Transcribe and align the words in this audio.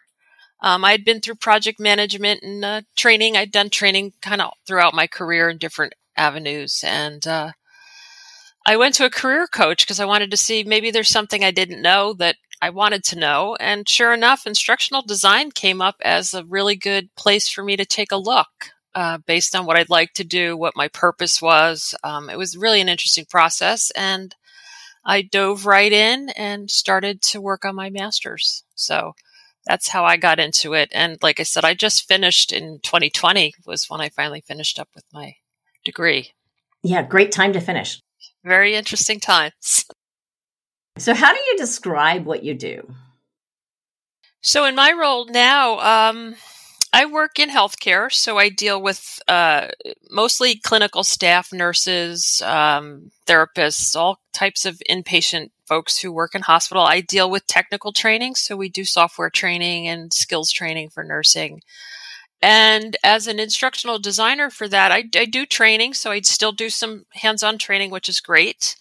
Um, 0.61 0.85
I 0.85 0.91
had 0.91 1.05
been 1.05 1.21
through 1.21 1.37
project 1.37 1.79
management 1.79 2.43
and 2.43 2.65
uh, 2.65 2.83
training. 2.97 3.37
I'd 3.37 3.53
done 3.53 3.71
training 3.71 4.15
kind 4.21 4.41
of 4.41 4.55
throughout 4.67 4.95
my 4.95 5.07
career 5.07 5.49
in 5.49 5.59
different 5.59 5.95
avenues. 6.17 6.83
And 6.85 7.25
uh, 7.27 7.53
I 8.67 8.77
went 8.77 8.95
to 8.97 9.05
a 9.05 9.11
career 9.11 9.47
coach 9.47 9.85
because 9.85 10.01
I 10.01 10.05
wanted 10.05 10.33
to 10.33 10.37
see 10.37 10.65
maybe 10.65 10.91
there's 10.91 11.11
something 11.11 11.45
I 11.45 11.53
didn't 11.53 11.83
know 11.83 12.13
that 12.15 12.37
I 12.65 12.71
wanted 12.71 13.05
to 13.05 13.19
know. 13.19 13.59
And 13.61 13.87
sure 13.87 14.15
enough, 14.15 14.47
instructional 14.47 15.03
design 15.03 15.51
came 15.51 15.83
up 15.83 15.97
as 16.03 16.33
a 16.33 16.47
really 16.47 16.77
good 16.77 17.15
place 17.15 17.47
for 17.47 17.63
me 17.63 17.77
to 17.77 17.85
take 17.85 18.11
a 18.11 18.17
look 18.17 18.71
uh, 18.95 19.19
based 19.27 19.55
on 19.55 19.67
what 19.67 19.77
I'd 19.77 19.91
like 19.91 20.15
to 20.15 20.25
do, 20.25 20.57
what 20.57 20.75
my 20.75 20.89
purpose 20.89 21.43
was. 21.43 21.95
Um, 22.03 22.31
it 22.31 22.39
was 22.39 22.57
really 22.57 22.81
an 22.81 22.89
interesting 22.89 23.27
process. 23.27 23.91
And 23.91 24.35
I 25.05 25.21
dove 25.21 25.67
right 25.67 25.93
in 25.93 26.31
and 26.31 26.71
started 26.71 27.21
to 27.25 27.41
work 27.43 27.67
on 27.67 27.75
my 27.75 27.91
master's. 27.91 28.65
So 28.75 29.13
that's 29.67 29.91
how 29.91 30.07
I 30.07 30.17
got 30.17 30.41
into 30.41 30.73
it. 30.73 30.89
And 30.91 31.19
like 31.23 31.41
I 31.41 31.43
said, 31.43 31.67
I 31.67 31.75
just 31.75 32.09
finished 32.09 32.51
in 32.51 32.81
2020 32.83 33.53
was 33.67 33.91
when 33.91 34.01
I 34.01 34.09
finally 34.09 34.41
finished 34.41 34.79
up 34.79 34.89
with 34.95 35.05
my 35.13 35.35
degree. 35.85 36.33
Yeah, 36.83 37.03
great 37.03 37.31
time 37.31 37.53
to 37.53 37.61
finish. 37.61 38.01
Very 38.43 38.75
interesting 38.75 39.21
times. 39.21 39.85
So, 40.97 41.13
how 41.13 41.33
do 41.33 41.41
you 41.41 41.57
describe 41.57 42.25
what 42.25 42.45
you 42.45 42.55
do? 42.55 42.95
So, 44.41 44.65
in 44.65 44.75
my 44.75 44.93
role 44.93 45.27
now, 45.27 45.79
um, 46.11 46.37
I 46.93 47.07
work 47.07 47.41
in 47.41 47.51
healthcare, 47.51 48.13
so 48.13 48.39
I 48.39 48.49
deal 48.49 48.81
with 48.81 49.21
uh, 49.27 49.69
mostly 50.11 50.55
clinical 50.55 51.03
staff, 51.03 51.53
nurses, 51.53 52.41
um, 52.47 53.11
therapists, 53.27 53.97
all 53.97 54.21
types 54.33 54.65
of 54.65 54.81
inpatient 54.89 55.51
folks 55.67 55.99
who 55.99 56.13
work 56.13 56.37
in 56.37 56.43
hospital. 56.43 56.85
I 56.85 57.01
deal 57.01 57.29
with 57.29 57.49
technical 57.49 57.93
training, 57.93 58.37
so 58.37 58.57
we 58.57 58.69
do 58.69 58.85
software 58.85 59.31
training 59.31 59.89
and 59.89 60.13
skills 60.13 60.53
training 60.53 60.91
for 60.91 61.03
nursing. 61.03 61.63
And 62.41 62.97
as 63.03 63.27
an 63.27 63.41
instructional 63.41 63.99
designer 63.99 64.49
for 64.49 64.69
that, 64.69 64.93
I, 64.93 65.05
I 65.17 65.25
do 65.25 65.47
training, 65.47 65.95
so 65.95 66.13
I 66.13 66.21
still 66.21 66.53
do 66.53 66.71
some 66.71 67.07
hands-on 67.15 67.59
training, 67.59 67.91
which 67.91 68.09
is 68.09 68.21
great. 68.21 68.77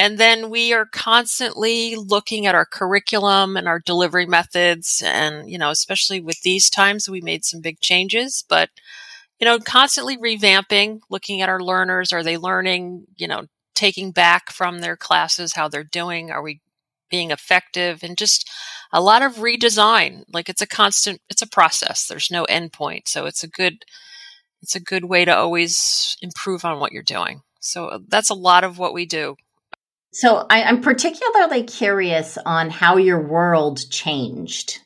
And 0.00 0.16
then 0.16 0.48
we 0.48 0.72
are 0.72 0.86
constantly 0.86 1.94
looking 1.94 2.46
at 2.46 2.54
our 2.54 2.64
curriculum 2.64 3.54
and 3.54 3.68
our 3.68 3.78
delivery 3.78 4.24
methods. 4.24 5.02
And, 5.04 5.50
you 5.50 5.58
know, 5.58 5.68
especially 5.68 6.22
with 6.22 6.40
these 6.40 6.70
times, 6.70 7.06
we 7.06 7.20
made 7.20 7.44
some 7.44 7.60
big 7.60 7.80
changes, 7.80 8.42
but, 8.48 8.70
you 9.38 9.44
know, 9.44 9.58
constantly 9.58 10.16
revamping, 10.16 11.00
looking 11.10 11.42
at 11.42 11.50
our 11.50 11.62
learners. 11.62 12.14
Are 12.14 12.22
they 12.22 12.38
learning, 12.38 13.08
you 13.18 13.28
know, 13.28 13.44
taking 13.74 14.10
back 14.10 14.50
from 14.50 14.78
their 14.78 14.96
classes, 14.96 15.52
how 15.52 15.68
they're 15.68 15.84
doing? 15.84 16.30
Are 16.30 16.40
we 16.40 16.62
being 17.10 17.30
effective? 17.30 18.02
And 18.02 18.16
just 18.16 18.48
a 18.94 19.02
lot 19.02 19.20
of 19.20 19.34
redesign. 19.34 20.24
Like 20.32 20.48
it's 20.48 20.62
a 20.62 20.66
constant, 20.66 21.20
it's 21.28 21.42
a 21.42 21.46
process. 21.46 22.06
There's 22.06 22.30
no 22.30 22.44
end 22.44 22.72
point. 22.72 23.06
So 23.06 23.26
it's 23.26 23.44
a 23.44 23.48
good, 23.48 23.84
it's 24.62 24.74
a 24.74 24.80
good 24.80 25.04
way 25.04 25.26
to 25.26 25.36
always 25.36 26.16
improve 26.22 26.64
on 26.64 26.80
what 26.80 26.92
you're 26.92 27.02
doing. 27.02 27.42
So 27.60 27.88
uh, 27.88 27.98
that's 28.08 28.30
a 28.30 28.34
lot 28.34 28.64
of 28.64 28.78
what 28.78 28.94
we 28.94 29.04
do 29.04 29.36
so 30.12 30.46
I, 30.50 30.62
am 30.62 30.80
particularly 30.80 31.62
curious 31.62 32.36
on 32.44 32.70
how 32.70 32.96
your 32.96 33.20
world 33.20 33.80
changed 33.90 34.78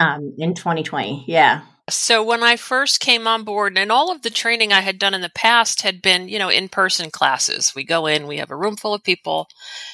um, 0.00 0.34
in 0.38 0.54
2020. 0.54 1.24
Yeah. 1.26 1.62
So 1.88 2.24
when 2.24 2.42
I 2.42 2.56
first 2.56 2.98
came 2.98 3.28
on 3.28 3.44
board, 3.44 3.78
and 3.78 3.92
all 3.92 4.10
of 4.10 4.22
the 4.22 4.30
training 4.30 4.72
I 4.72 4.80
had 4.80 4.98
done 4.98 5.14
in 5.14 5.20
the 5.20 5.30
past 5.30 5.82
had 5.82 6.02
been, 6.02 6.28
you 6.28 6.36
know, 6.36 6.48
in-person 6.48 7.12
classes. 7.12 7.74
We 7.76 7.84
go 7.84 8.06
in, 8.06 8.26
we 8.26 8.38
have 8.38 8.50
a 8.50 8.56
room 8.56 8.74
full 8.74 8.92
of 8.92 9.04
people, 9.04 9.46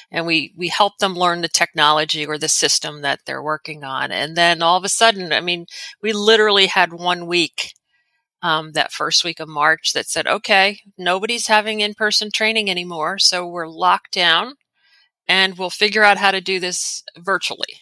and 0.09 0.25
we 0.25 0.55
we 0.57 0.69
help 0.69 0.97
them 0.97 1.13
learn 1.13 1.41
the 1.41 1.47
technology 1.47 2.25
or 2.25 2.39
the 2.39 2.47
system 2.47 3.03
that 3.03 3.19
they're 3.27 3.43
working 3.43 3.83
on. 3.83 4.11
And 4.11 4.35
then 4.35 4.63
all 4.63 4.77
of 4.77 4.83
a 4.83 4.89
sudden, 4.89 5.31
I 5.31 5.41
mean, 5.41 5.67
we 6.01 6.13
literally 6.13 6.65
had 6.65 6.93
one 6.93 7.27
week 7.27 7.73
um, 8.43 8.73
that 8.73 8.91
first 8.91 9.23
week 9.23 9.39
of 9.39 9.47
March 9.47 9.93
that 9.93 10.07
said, 10.07 10.27
okay, 10.27 10.81
nobody's 10.97 11.47
having 11.47 11.79
in 11.79 11.93
person 11.93 12.29
training 12.29 12.69
anymore. 12.69 13.17
So 13.17 13.47
we're 13.47 13.67
locked 13.67 14.13
down 14.13 14.55
and 15.27 15.57
we'll 15.57 15.69
figure 15.69 16.03
out 16.03 16.17
how 16.17 16.29
to 16.29 16.41
do 16.41 16.59
this 16.59 17.03
virtually. 17.17 17.79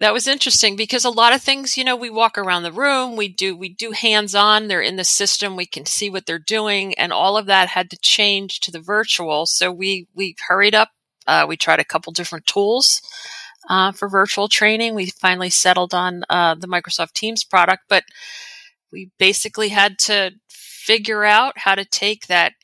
That 0.00 0.12
was 0.12 0.26
interesting 0.26 0.76
because 0.76 1.04
a 1.04 1.10
lot 1.10 1.34
of 1.34 1.42
things, 1.42 1.76
you 1.76 1.84
know, 1.84 1.94
we 1.94 2.10
walk 2.10 2.36
around 2.36 2.64
the 2.64 2.72
room, 2.72 3.16
we 3.16 3.28
do, 3.28 3.54
we 3.54 3.68
do 3.68 3.92
hands 3.92 4.34
on, 4.34 4.66
they're 4.66 4.80
in 4.80 4.96
the 4.96 5.04
system, 5.04 5.56
we 5.56 5.66
can 5.66 5.86
see 5.86 6.10
what 6.10 6.26
they're 6.26 6.38
doing, 6.38 6.94
and 6.94 7.12
all 7.12 7.36
of 7.36 7.46
that 7.46 7.68
had 7.68 7.90
to 7.90 7.98
change 7.98 8.60
to 8.60 8.70
the 8.70 8.80
virtual. 8.80 9.46
So 9.46 9.70
we, 9.70 10.08
we 10.14 10.36
hurried 10.48 10.74
up. 10.74 10.88
Uh, 11.26 11.44
we 11.46 11.56
tried 11.56 11.80
a 11.80 11.84
couple 11.84 12.12
different 12.12 12.46
tools. 12.46 13.02
Uh, 13.68 13.92
for 13.92 14.08
virtual 14.08 14.48
training, 14.48 14.94
we 14.94 15.10
finally 15.10 15.50
settled 15.50 15.92
on 15.92 16.24
uh, 16.30 16.54
the 16.54 16.66
Microsoft 16.66 17.12
Teams 17.12 17.44
product, 17.44 17.82
but 17.88 18.04
we 18.92 19.10
basically 19.18 19.68
had 19.68 19.98
to 19.98 20.32
figure 20.48 21.24
out 21.24 21.58
how 21.58 21.74
to 21.74 21.84
take 21.84 22.26
that 22.26 22.54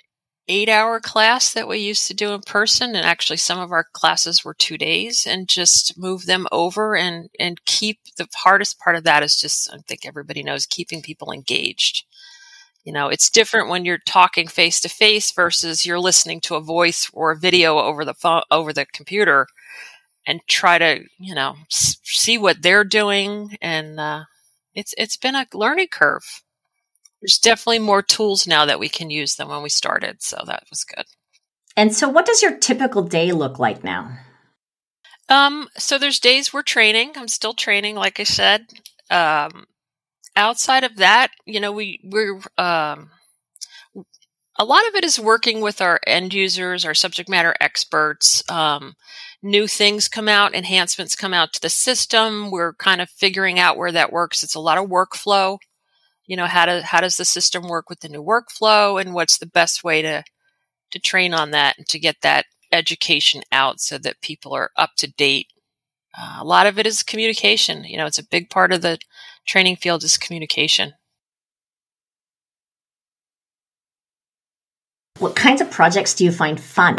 eight 0.48 0.68
hour 0.68 1.00
class 1.00 1.52
that 1.52 1.66
we 1.66 1.78
used 1.78 2.06
to 2.06 2.14
do 2.14 2.32
in 2.32 2.40
person 2.40 2.94
and 2.94 3.04
actually 3.04 3.36
some 3.36 3.58
of 3.58 3.72
our 3.72 3.84
classes 3.92 4.44
were 4.44 4.54
two 4.54 4.78
days 4.78 5.26
and 5.26 5.48
just 5.48 5.98
move 5.98 6.26
them 6.26 6.46
over 6.52 6.96
and 6.96 7.28
and 7.40 7.64
keep 7.64 7.98
the 8.16 8.28
hardest 8.36 8.78
part 8.78 8.94
of 8.94 9.02
that 9.02 9.22
is 9.22 9.36
just 9.36 9.72
i 9.72 9.76
think 9.88 10.06
everybody 10.06 10.42
knows 10.42 10.66
keeping 10.66 11.02
people 11.02 11.32
engaged. 11.32 12.04
You 12.84 12.92
know 12.92 13.08
it's 13.08 13.28
different 13.28 13.68
when 13.68 13.84
you're 13.84 13.98
talking 14.06 14.46
face 14.46 14.80
to 14.82 14.88
face 14.88 15.32
versus 15.32 15.84
you're 15.84 15.98
listening 15.98 16.40
to 16.42 16.54
a 16.54 16.60
voice 16.60 17.10
or 17.12 17.32
a 17.32 17.38
video 17.38 17.78
over 17.78 18.04
the 18.04 18.14
phone 18.14 18.42
over 18.48 18.72
the 18.72 18.86
computer 18.86 19.48
and 20.24 20.40
try 20.48 20.78
to 20.78 21.02
you 21.18 21.34
know 21.34 21.56
see 21.68 22.38
what 22.38 22.62
they're 22.62 22.84
doing 22.84 23.56
and 23.60 23.98
uh, 23.98 24.24
it's 24.76 24.94
it's 24.96 25.16
been 25.16 25.34
a 25.34 25.46
learning 25.52 25.88
curve. 25.90 26.42
There's 27.20 27.38
definitely 27.38 27.80
more 27.80 28.02
tools 28.02 28.46
now 28.46 28.66
that 28.66 28.78
we 28.78 28.88
can 28.88 29.10
use 29.10 29.34
than 29.34 29.48
when 29.48 29.62
we 29.62 29.70
started, 29.70 30.22
so 30.22 30.36
that 30.46 30.64
was 30.70 30.84
good. 30.84 31.06
And 31.76 31.94
so, 31.94 32.08
what 32.08 32.26
does 32.26 32.42
your 32.42 32.56
typical 32.56 33.02
day 33.02 33.32
look 33.32 33.58
like 33.58 33.82
now? 33.82 34.18
Um, 35.28 35.68
so 35.76 35.98
there's 35.98 36.20
days 36.20 36.52
we're 36.52 36.62
training. 36.62 37.12
I'm 37.16 37.28
still 37.28 37.54
training, 37.54 37.96
like 37.96 38.20
I 38.20 38.24
said. 38.24 38.66
Um, 39.10 39.64
outside 40.36 40.84
of 40.84 40.96
that, 40.96 41.32
you 41.46 41.58
know, 41.58 41.72
we 41.72 42.00
we're 42.04 42.40
um, 42.58 43.10
a 44.58 44.64
lot 44.64 44.86
of 44.88 44.94
it 44.94 45.04
is 45.04 45.20
working 45.20 45.60
with 45.60 45.80
our 45.80 46.00
end 46.06 46.32
users, 46.32 46.84
our 46.84 46.94
subject 46.94 47.28
matter 47.28 47.54
experts. 47.60 48.42
Um, 48.50 48.94
new 49.42 49.66
things 49.66 50.08
come 50.08 50.28
out, 50.28 50.54
enhancements 50.54 51.14
come 51.14 51.34
out 51.34 51.52
to 51.52 51.60
the 51.60 51.68
system. 51.68 52.50
We're 52.50 52.74
kind 52.74 53.00
of 53.00 53.10
figuring 53.10 53.58
out 53.58 53.76
where 53.76 53.92
that 53.92 54.12
works. 54.12 54.42
It's 54.42 54.54
a 54.54 54.60
lot 54.60 54.78
of 54.78 54.88
workflow. 54.88 55.58
You 56.26 56.36
know, 56.36 56.46
how 56.46 56.66
to 56.66 56.82
how 56.82 57.00
does 57.00 57.16
the 57.16 57.24
system 57.24 57.68
work 57.68 57.88
with 57.88 58.00
the 58.00 58.08
new 58.08 58.22
workflow, 58.22 59.00
and 59.00 59.14
what's 59.14 59.38
the 59.38 59.46
best 59.46 59.84
way 59.84 60.02
to 60.02 60.24
to 60.90 60.98
train 60.98 61.34
on 61.34 61.50
that 61.52 61.76
and 61.78 61.86
to 61.88 61.98
get 61.98 62.16
that 62.22 62.46
education 62.72 63.42
out 63.52 63.80
so 63.80 63.98
that 63.98 64.20
people 64.20 64.52
are 64.52 64.70
up 64.76 64.90
to 64.98 65.06
date. 65.12 65.48
Uh, 66.18 66.38
a 66.40 66.44
lot 66.44 66.66
of 66.66 66.78
it 66.78 66.86
is 66.86 67.02
communication. 67.02 67.84
You 67.84 67.98
know, 67.98 68.06
it's 68.06 68.18
a 68.18 68.26
big 68.26 68.50
part 68.50 68.72
of 68.72 68.82
the 68.82 68.98
training 69.46 69.76
field 69.76 70.02
is 70.02 70.16
communication. 70.16 70.94
What 75.18 75.34
kinds 75.34 75.62
of 75.62 75.70
projects 75.70 76.12
do 76.12 76.24
you 76.24 76.32
find 76.32 76.60
fun? 76.60 76.98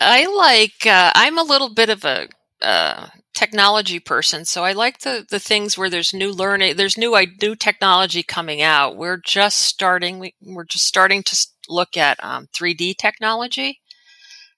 I 0.00 0.26
like, 0.26 0.84
uh, 0.84 1.12
I'm 1.14 1.38
a 1.38 1.42
little 1.42 1.72
bit 1.72 1.90
of 1.90 2.04
a 2.04 2.28
uh, 2.60 3.08
technology 3.34 4.00
person, 4.00 4.44
so 4.44 4.64
I 4.64 4.72
like 4.72 5.00
the, 5.00 5.26
the 5.30 5.38
things 5.38 5.78
where 5.78 5.88
there's 5.88 6.12
new 6.12 6.32
learning, 6.32 6.76
there's 6.76 6.98
new, 6.98 7.16
new 7.40 7.54
technology 7.54 8.24
coming 8.24 8.62
out. 8.62 8.96
We're 8.96 9.18
just 9.18 9.58
starting, 9.58 10.18
we, 10.18 10.34
we're 10.42 10.64
just 10.64 10.86
starting 10.86 11.22
to 11.22 11.46
look 11.68 11.96
at 11.96 12.22
um, 12.22 12.48
3D 12.52 12.96
technology. 12.96 13.80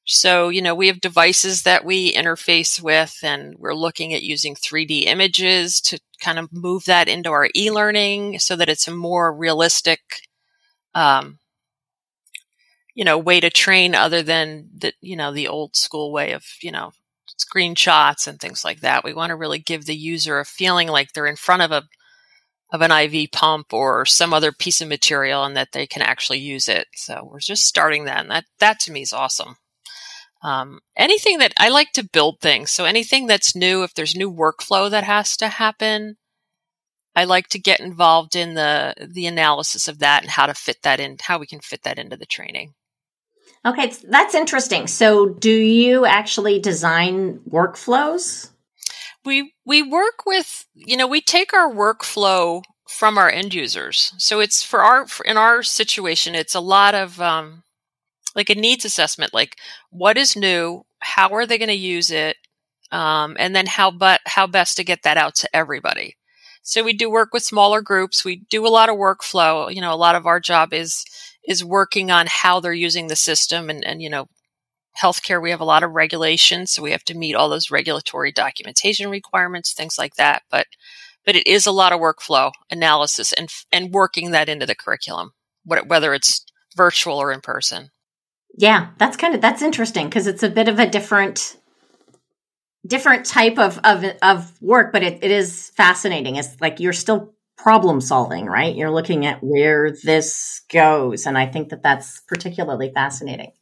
So, 0.07 0.49
you 0.49 0.63
know, 0.63 0.75
we 0.75 0.87
have 0.87 1.01
devices 1.01 1.63
that 1.65 1.85
we 1.85 2.15
interface 2.15 2.81
with, 2.81 3.19
and 3.23 3.55
we're 3.59 3.75
looking 3.75 4.15
at 4.15 4.23
using 4.23 4.55
3D 4.55 5.05
images 5.05 5.81
to 5.83 6.01
kind 6.23 6.39
of 6.39 6.53
move 6.53 6.87
that 6.87 7.07
into 7.07 7.31
our 7.31 7.49
e 7.55 7.71
learning 7.71 8.39
so 8.39 8.57
that 8.57 8.71
it's 8.71 8.89
a 8.89 8.95
more 8.95 9.33
realistic 9.33 10.01
um, 10.95 11.39
you 12.95 13.05
know, 13.05 13.19
way 13.19 13.41
to 13.41 13.51
train 13.51 13.95
other 13.95 14.23
than 14.23 14.69
the, 14.75 14.93
you 15.01 15.17
know, 15.17 15.33
the 15.33 15.49
old 15.49 15.77
school 15.77 16.13
way 16.13 16.33
of, 16.33 16.45
you 16.63 16.73
know, 16.73 16.93
screenshots 17.39 18.27
and 18.27 18.41
things 18.41 18.65
like 18.65 18.81
that. 18.81 19.05
We 19.05 19.15
want 19.15 19.31
to 19.31 19.37
really 19.37 19.59
give 19.59 19.87
the 19.87 19.95
user 19.95 20.39
a 20.39 20.45
feeling 20.45 20.89
like 20.89 21.13
they're 21.13 21.27
in 21.27 21.37
front 21.37 21.63
of 21.63 21.71
a, 21.71 21.85
of 22.73 22.83
an 22.83 22.93
IV 22.93 23.33
pump 23.33 23.73
or 23.73 24.05
some 24.05 24.33
other 24.33 24.53
piece 24.53 24.81
of 24.81 24.89
material 24.89 25.45
and 25.45 25.57
that 25.57 25.73
they 25.73 25.87
can 25.87 26.03
actually 26.03 26.39
use 26.39 26.69
it. 26.69 26.87
So 26.95 27.29
we're 27.31 27.41
just 27.41 27.65
starting 27.65 28.05
that. 28.05 28.21
And 28.21 28.31
that, 28.31 28.45
that 28.59 28.81
to 28.81 28.93
me 28.93 29.03
is 29.03 29.13
awesome. 29.13 29.57
Um, 30.43 30.81
anything 30.97 31.39
that 31.39 31.53
I 31.59 31.69
like 31.69 31.93
to 31.93 32.09
build 32.09 32.41
things. 32.41 32.71
So 32.71 32.85
anything 32.85 33.27
that's 33.27 33.55
new, 33.55 33.83
if 33.83 33.95
there's 33.95 34.17
new 34.17 34.33
workflow 34.33 34.91
that 34.91 35.05
has 35.05 35.37
to 35.39 35.49
happen, 35.49 36.17
I 37.15 37.25
like 37.25 37.49
to 37.49 37.59
get 37.59 37.81
involved 37.81 38.37
in 38.37 38.55
the 38.55 38.95
the 38.99 39.27
analysis 39.27 39.89
of 39.89 39.99
that 39.99 40.23
and 40.23 40.31
how 40.31 40.47
to 40.47 40.55
fit 40.55 40.83
that 40.83 41.01
in, 41.01 41.17
how 41.21 41.39
we 41.39 41.47
can 41.47 41.61
fit 41.61 41.83
that 41.83 41.99
into 41.99 42.17
the 42.17 42.27
training. 42.27 42.75
Okay, 43.67 43.93
that's 44.09 44.35
interesting. 44.35 44.87
So, 44.87 45.29
do 45.29 45.51
you 45.51 46.07
actually 46.07 46.59
design 46.61 47.41
workflows? 47.49 48.51
We 49.25 49.53
we 49.67 49.83
work 49.83 50.25
with, 50.25 50.67
you 50.75 50.97
know, 50.97 51.07
we 51.07 51.21
take 51.21 51.53
our 51.53 51.71
workflow 51.71 52.63
from 52.89 53.19
our 53.19 53.31
end 53.31 53.55
users. 53.55 54.13
So 54.19 54.41
it's 54.41 54.63
for 54.63 54.81
our 54.83 55.07
in 55.25 55.37
our 55.37 55.63
situation, 55.63 56.35
it's 56.35 56.55
a 56.55 56.61
lot 56.61 56.95
of 56.95 57.21
um, 57.21 57.63
like 58.35 58.51
a 58.51 58.55
needs 58.55 58.85
assessment, 58.85 59.35
like 59.35 59.57
what 59.91 60.19
is 60.19 60.37
new, 60.37 60.85
how 61.01 61.31
are 61.35 61.47
they 61.47 61.59
going 61.59 61.69
to 61.69 61.75
use 61.75 62.11
it, 62.11 62.37
um, 62.93 63.37
and 63.39 63.55
then 63.55 63.67
how 63.67 63.91
but 63.91 64.21
how 64.27 64.47
best 64.47 64.77
to 64.79 64.85
get 64.85 65.03
that 65.05 65.17
out 65.19 65.35
to 65.37 65.57
everybody. 65.57 66.17
So 66.63 66.83
we 66.83 66.93
do 66.93 67.11
work 67.11 67.33
with 67.33 67.43
smaller 67.43 67.81
groups. 67.81 68.25
We 68.25 68.37
do 68.51 68.67
a 68.67 68.69
lot 68.69 68.89
of 68.89 68.97
workflow. 68.97 69.73
You 69.75 69.81
know, 69.81 69.95
a 69.95 69.97
lot 69.97 70.15
of 70.15 70.27
our 70.27 70.41
job 70.41 70.73
is 70.73 71.05
is 71.47 71.65
working 71.65 72.11
on 72.11 72.27
how 72.29 72.61
they're 72.61 72.73
using 72.73 73.07
the 73.07 73.17
system 73.17 73.71
and, 73.71 73.85
and 73.85 74.03
you 74.03 74.11
know 74.11 74.27
healthcare 75.01 75.41
we 75.41 75.51
have 75.51 75.61
a 75.61 75.65
lot 75.65 75.83
of 75.83 75.93
regulations 75.93 76.73
so 76.73 76.83
we 76.83 76.91
have 76.91 77.05
to 77.05 77.17
meet 77.17 77.35
all 77.35 77.49
those 77.49 77.71
regulatory 77.71 78.33
documentation 78.33 79.09
requirements 79.09 79.73
things 79.73 79.97
like 79.99 80.15
that 80.17 80.43
but 80.51 80.67
but 81.25 81.37
it 81.37 81.47
is 81.47 81.67
a 81.67 81.73
lot 81.73 81.93
of 81.93 82.01
workflow 82.01 82.51
analysis 82.71 83.33
and 83.33 83.49
and 83.73 83.93
working 83.93 84.31
that 84.31 84.49
into 84.49 84.67
the 84.67 84.75
curriculum 84.75 85.33
whether 85.65 86.15
it's 86.15 86.45
virtual 86.77 87.19
or 87.19 87.33
in 87.33 87.41
person. 87.41 87.91
Yeah 88.57 88.89
that's 88.99 89.17
kind 89.17 89.35
of 89.35 89.41
that's 89.41 89.63
interesting 89.63 90.07
because 90.07 90.27
it's 90.27 90.43
a 90.43 90.49
bit 90.49 90.69
of 90.69 90.79
a 90.79 90.89
different 90.89 91.57
different 92.87 93.27
type 93.27 93.59
of 93.59 93.79
of, 93.85 94.05
of 94.23 94.63
work 94.63 94.93
but 94.93 95.03
it, 95.03 95.23
it 95.23 95.31
is 95.31 95.71
fascinating. 95.77 96.37
It's 96.37 96.61
like 96.61 96.81
you're 96.81 96.93
still 96.93 97.35
problem 97.63 98.01
solving, 98.01 98.47
right? 98.47 98.75
You're 98.75 98.91
looking 98.91 99.27
at 99.27 99.43
where 99.43 99.91
this 100.03 100.63
goes. 100.73 101.27
And 101.27 101.37
I 101.37 101.47
think 101.47 101.69
that 101.71 101.83
that's 101.83 102.21
particularly 102.21 102.91
fascinating. 102.95 103.53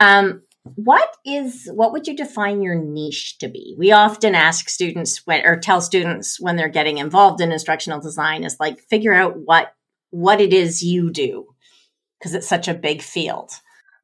Um, 0.00 0.42
what 0.74 1.16
is 1.24 1.70
what 1.72 1.92
would 1.92 2.06
you 2.06 2.16
define 2.16 2.60
your 2.60 2.74
niche 2.74 3.38
to 3.38 3.46
be 3.46 3.76
we 3.78 3.92
often 3.92 4.34
ask 4.34 4.68
students 4.68 5.24
when, 5.24 5.46
or 5.46 5.56
tell 5.56 5.80
students 5.80 6.40
when 6.40 6.56
they're 6.56 6.68
getting 6.68 6.98
involved 6.98 7.40
in 7.40 7.52
instructional 7.52 8.00
design 8.00 8.42
is 8.42 8.56
like 8.58 8.80
figure 8.80 9.14
out 9.14 9.36
what 9.36 9.72
what 10.10 10.40
it 10.40 10.52
is 10.52 10.82
you 10.82 11.10
do 11.12 11.46
because 12.18 12.34
it's 12.34 12.48
such 12.48 12.66
a 12.66 12.74
big 12.74 13.00
field 13.00 13.52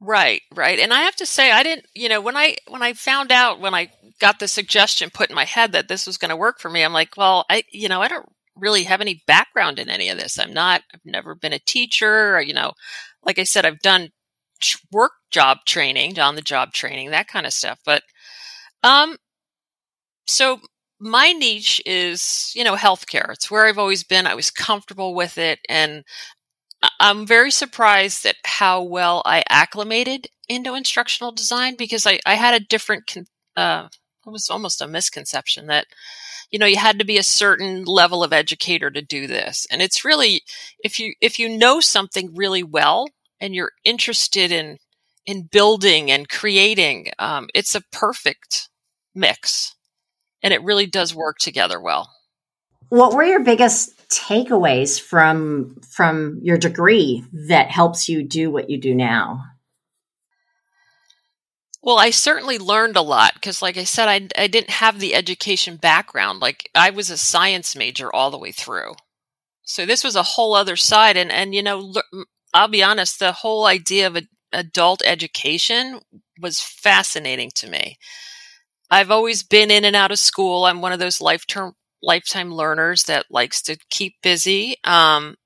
right 0.01 0.43
right 0.55 0.79
and 0.79 0.93
i 0.95 1.01
have 1.01 1.17
to 1.17 1.27
say 1.27 1.51
i 1.51 1.65
didn't 1.65 1.87
you 1.97 2.09
know 2.09 2.21
when 2.21 2.37
i 2.37 2.57
when 2.69 2.81
i 2.81 2.93
found 2.93 3.33
out 3.33 3.59
when 3.59 3.75
i 3.75 3.91
got 4.21 4.39
the 4.39 4.47
suggestion 4.47 5.11
put 5.11 5.31
in 5.31 5.35
my 5.35 5.45
head 5.45 5.73
that 5.73 5.89
this 5.89 6.07
was 6.07 6.17
going 6.17 6.29
to 6.29 6.37
work 6.37 6.61
for 6.61 6.71
me 6.71 6.85
i'm 6.85 6.93
like 6.93 7.17
well 7.17 7.45
i 7.51 7.65
you 7.73 7.89
know 7.89 8.01
i 8.01 8.07
don't 8.07 8.29
really 8.57 8.85
have 8.85 9.01
any 9.01 9.23
background 9.27 9.79
in 9.79 9.89
any 9.89 10.09
of 10.09 10.19
this. 10.19 10.39
I'm 10.39 10.53
not, 10.53 10.83
I've 10.93 11.01
never 11.05 11.35
been 11.35 11.53
a 11.53 11.59
teacher, 11.59 12.37
or, 12.37 12.41
you 12.41 12.55
know, 12.55 12.73
like 13.25 13.39
I 13.39 13.45
said, 13.45 13.65
I've 13.65 13.81
done 13.81 14.11
work 14.93 15.13
job 15.31 15.59
training, 15.67 16.19
on 16.19 16.35
the 16.37 16.43
job 16.43 16.73
training, 16.73 17.11
that 17.11 17.29
kind 17.29 17.47
of 17.47 17.53
stuff. 17.53 17.79
But, 17.85 18.03
um, 18.83 19.17
so 20.27 20.61
my 21.01 21.33
niche 21.33 21.83
is, 21.85 22.53
you 22.55 22.63
know, 22.63 22.77
healthcare. 22.77 23.33
It's 23.33 23.51
where 23.51 23.67
I've 23.67 23.79
always 23.79 24.05
been. 24.05 24.27
I 24.27 24.35
was 24.35 24.51
comfortable 24.51 25.15
with 25.15 25.37
it. 25.39 25.59
And 25.69 26.05
I'm 27.01 27.27
very 27.27 27.51
surprised 27.51 28.25
at 28.27 28.37
how 28.45 28.83
well 28.83 29.23
I 29.25 29.43
acclimated 29.49 30.29
into 30.49 30.75
instructional 30.75 31.33
design 31.33 31.75
because 31.77 32.07
I, 32.07 32.21
I 32.27 32.35
had 32.35 32.55
a 32.55 32.65
different, 32.65 33.17
uh, 33.57 33.89
it 34.27 34.31
was 34.31 34.49
almost 34.49 34.81
a 34.81 34.87
misconception 34.87 35.67
that 35.67 35.87
you 36.53 36.59
know 36.59 36.67
you 36.67 36.77
had 36.77 36.99
to 36.99 37.05
be 37.05 37.19
a 37.19 37.23
certain 37.25 37.85
level 37.85 38.23
of 38.23 38.33
educator 38.33 38.91
to 38.91 39.03
do 39.03 39.27
this. 39.27 39.67
And 39.71 39.83
it's 39.83 40.05
really 40.05 40.43
if 40.85 41.01
you 41.01 41.15
if 41.21 41.39
you 41.39 41.49
know 41.49 41.81
something 41.81 42.35
really 42.35 42.63
well 42.63 43.09
and 43.41 43.55
you're 43.55 43.73
interested 43.85 44.53
in 44.53 44.79
in 45.27 45.49
building 45.51 46.11
and 46.11 46.29
creating 46.29 47.09
um, 47.19 47.49
it's 47.55 47.75
a 47.75 47.83
perfect 47.91 48.69
mix. 49.15 49.75
And 50.45 50.53
it 50.53 50.63
really 50.63 50.87
does 50.87 51.15
work 51.15 51.39
together 51.39 51.81
well. 51.81 52.11
What 52.89 53.15
were 53.15 53.25
your 53.25 53.43
biggest 53.43 53.97
takeaways 54.09 55.01
from 55.01 55.77
from 55.89 56.41
your 56.43 56.59
degree 56.59 57.25
that 57.33 57.71
helps 57.71 58.09
you 58.09 58.23
do 58.23 58.51
what 58.51 58.69
you 58.69 58.79
do 58.79 58.95
now 58.95 59.43
well, 61.83 61.99
I 61.99 62.11
certainly 62.11 62.59
learned 62.59 62.97
a 62.97 63.03
lot 63.03 63.35
because, 63.35 63.61
like 63.61 63.77
I 63.77 63.85
said, 63.85 64.09
I, 64.09 64.43
I 64.43 64.47
didn't 64.47 64.71
have 64.71 65.01
the 65.01 65.15
education 65.15 65.77
background. 65.77 66.41
Like, 66.41 66.71
I 66.75 66.91
was 66.91 67.11
a 67.11 67.17
science 67.17 67.75
major 67.75 68.15
all 68.15 68.31
the 68.31 68.39
way 68.39 68.53
through. 68.53 68.95
So 69.65 69.85
this 69.85 70.05
was 70.05 70.17
a 70.17 70.23
whole 70.23 70.55
other 70.55 70.77
side. 70.77 71.17
And, 71.17 71.33
and 71.33 71.55
you 71.55 71.63
know, 71.63 71.93
I'll 72.55 72.69
be 72.69 72.83
honest, 72.83 73.19
the 73.19 73.33
whole 73.33 73.67
idea 73.67 74.07
of 74.07 74.17
a, 74.17 74.23
adult 74.53 75.03
education 75.05 76.01
was 76.41 76.61
fascinating 76.61 77.51
to 77.55 77.69
me. 77.69 77.97
I've 78.91 79.11
always 79.11 79.43
been 79.43 79.71
in 79.71 79.85
and 79.85 79.97
out 79.97 80.13
of 80.13 80.19
school. 80.19 80.67
I'm 80.67 80.83
one 80.83 80.93
of 80.93 80.99
those 80.99 81.21
lifetime 81.21 81.73
lifetime 82.03 82.53
learners 82.53 83.05
that 83.05 83.27
likes 83.31 83.63
to 83.63 83.79
keep 83.89 84.17
busy. 84.23 84.77
Um, 84.85 85.37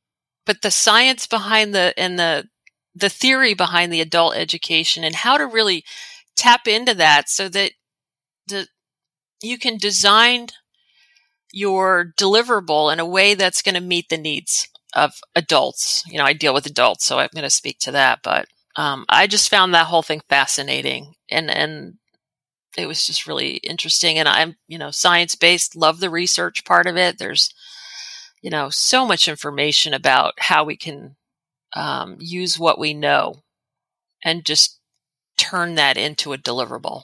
but 0.44 0.62
the 0.62 0.70
science 0.70 1.26
behind 1.26 1.74
the 1.74 1.94
and 1.96 2.18
the 2.18 2.48
the 2.94 3.08
theory 3.08 3.54
behind 3.54 3.92
the 3.92 4.00
adult 4.00 4.34
education 4.36 5.04
and 5.04 5.14
how 5.14 5.36
to 5.36 5.46
really 5.46 5.84
tap 6.36 6.68
into 6.68 6.94
that 6.94 7.28
so 7.28 7.48
that 7.48 7.72
the, 8.48 8.68
you 9.42 9.58
can 9.58 9.78
design 9.78 10.48
your 11.52 12.12
deliverable 12.18 12.92
in 12.92 13.00
a 13.00 13.06
way 13.06 13.34
that's 13.34 13.62
going 13.62 13.74
to 13.74 13.80
meet 13.80 14.08
the 14.08 14.18
needs 14.18 14.68
of 14.94 15.14
adults. 15.34 16.04
You 16.06 16.18
know, 16.18 16.24
I 16.24 16.32
deal 16.32 16.54
with 16.54 16.66
adults, 16.66 17.04
so 17.04 17.18
I'm 17.18 17.28
going 17.34 17.44
to 17.44 17.50
speak 17.50 17.78
to 17.80 17.92
that. 17.92 18.20
But 18.22 18.46
um, 18.76 19.04
I 19.08 19.26
just 19.26 19.50
found 19.50 19.74
that 19.74 19.86
whole 19.86 20.02
thing 20.02 20.22
fascinating, 20.28 21.14
and 21.30 21.50
and 21.50 21.94
it 22.76 22.86
was 22.86 23.06
just 23.06 23.26
really 23.26 23.56
interesting. 23.56 24.18
And 24.18 24.28
I'm, 24.28 24.56
you 24.68 24.78
know, 24.78 24.90
science 24.90 25.34
based. 25.34 25.76
Love 25.76 26.00
the 26.00 26.10
research 26.10 26.64
part 26.64 26.86
of 26.86 26.96
it. 26.96 27.18
There's, 27.18 27.54
you 28.42 28.50
know, 28.50 28.68
so 28.68 29.06
much 29.06 29.28
information 29.28 29.94
about 29.94 30.34
how 30.38 30.64
we 30.64 30.76
can 30.76 31.16
um, 31.74 32.16
use 32.20 32.58
what 32.58 32.78
we 32.78 32.92
know 32.92 33.42
and 34.22 34.44
just 34.44 34.75
turn 35.36 35.74
that 35.76 35.96
into 35.96 36.32
a 36.32 36.38
deliverable. 36.38 37.02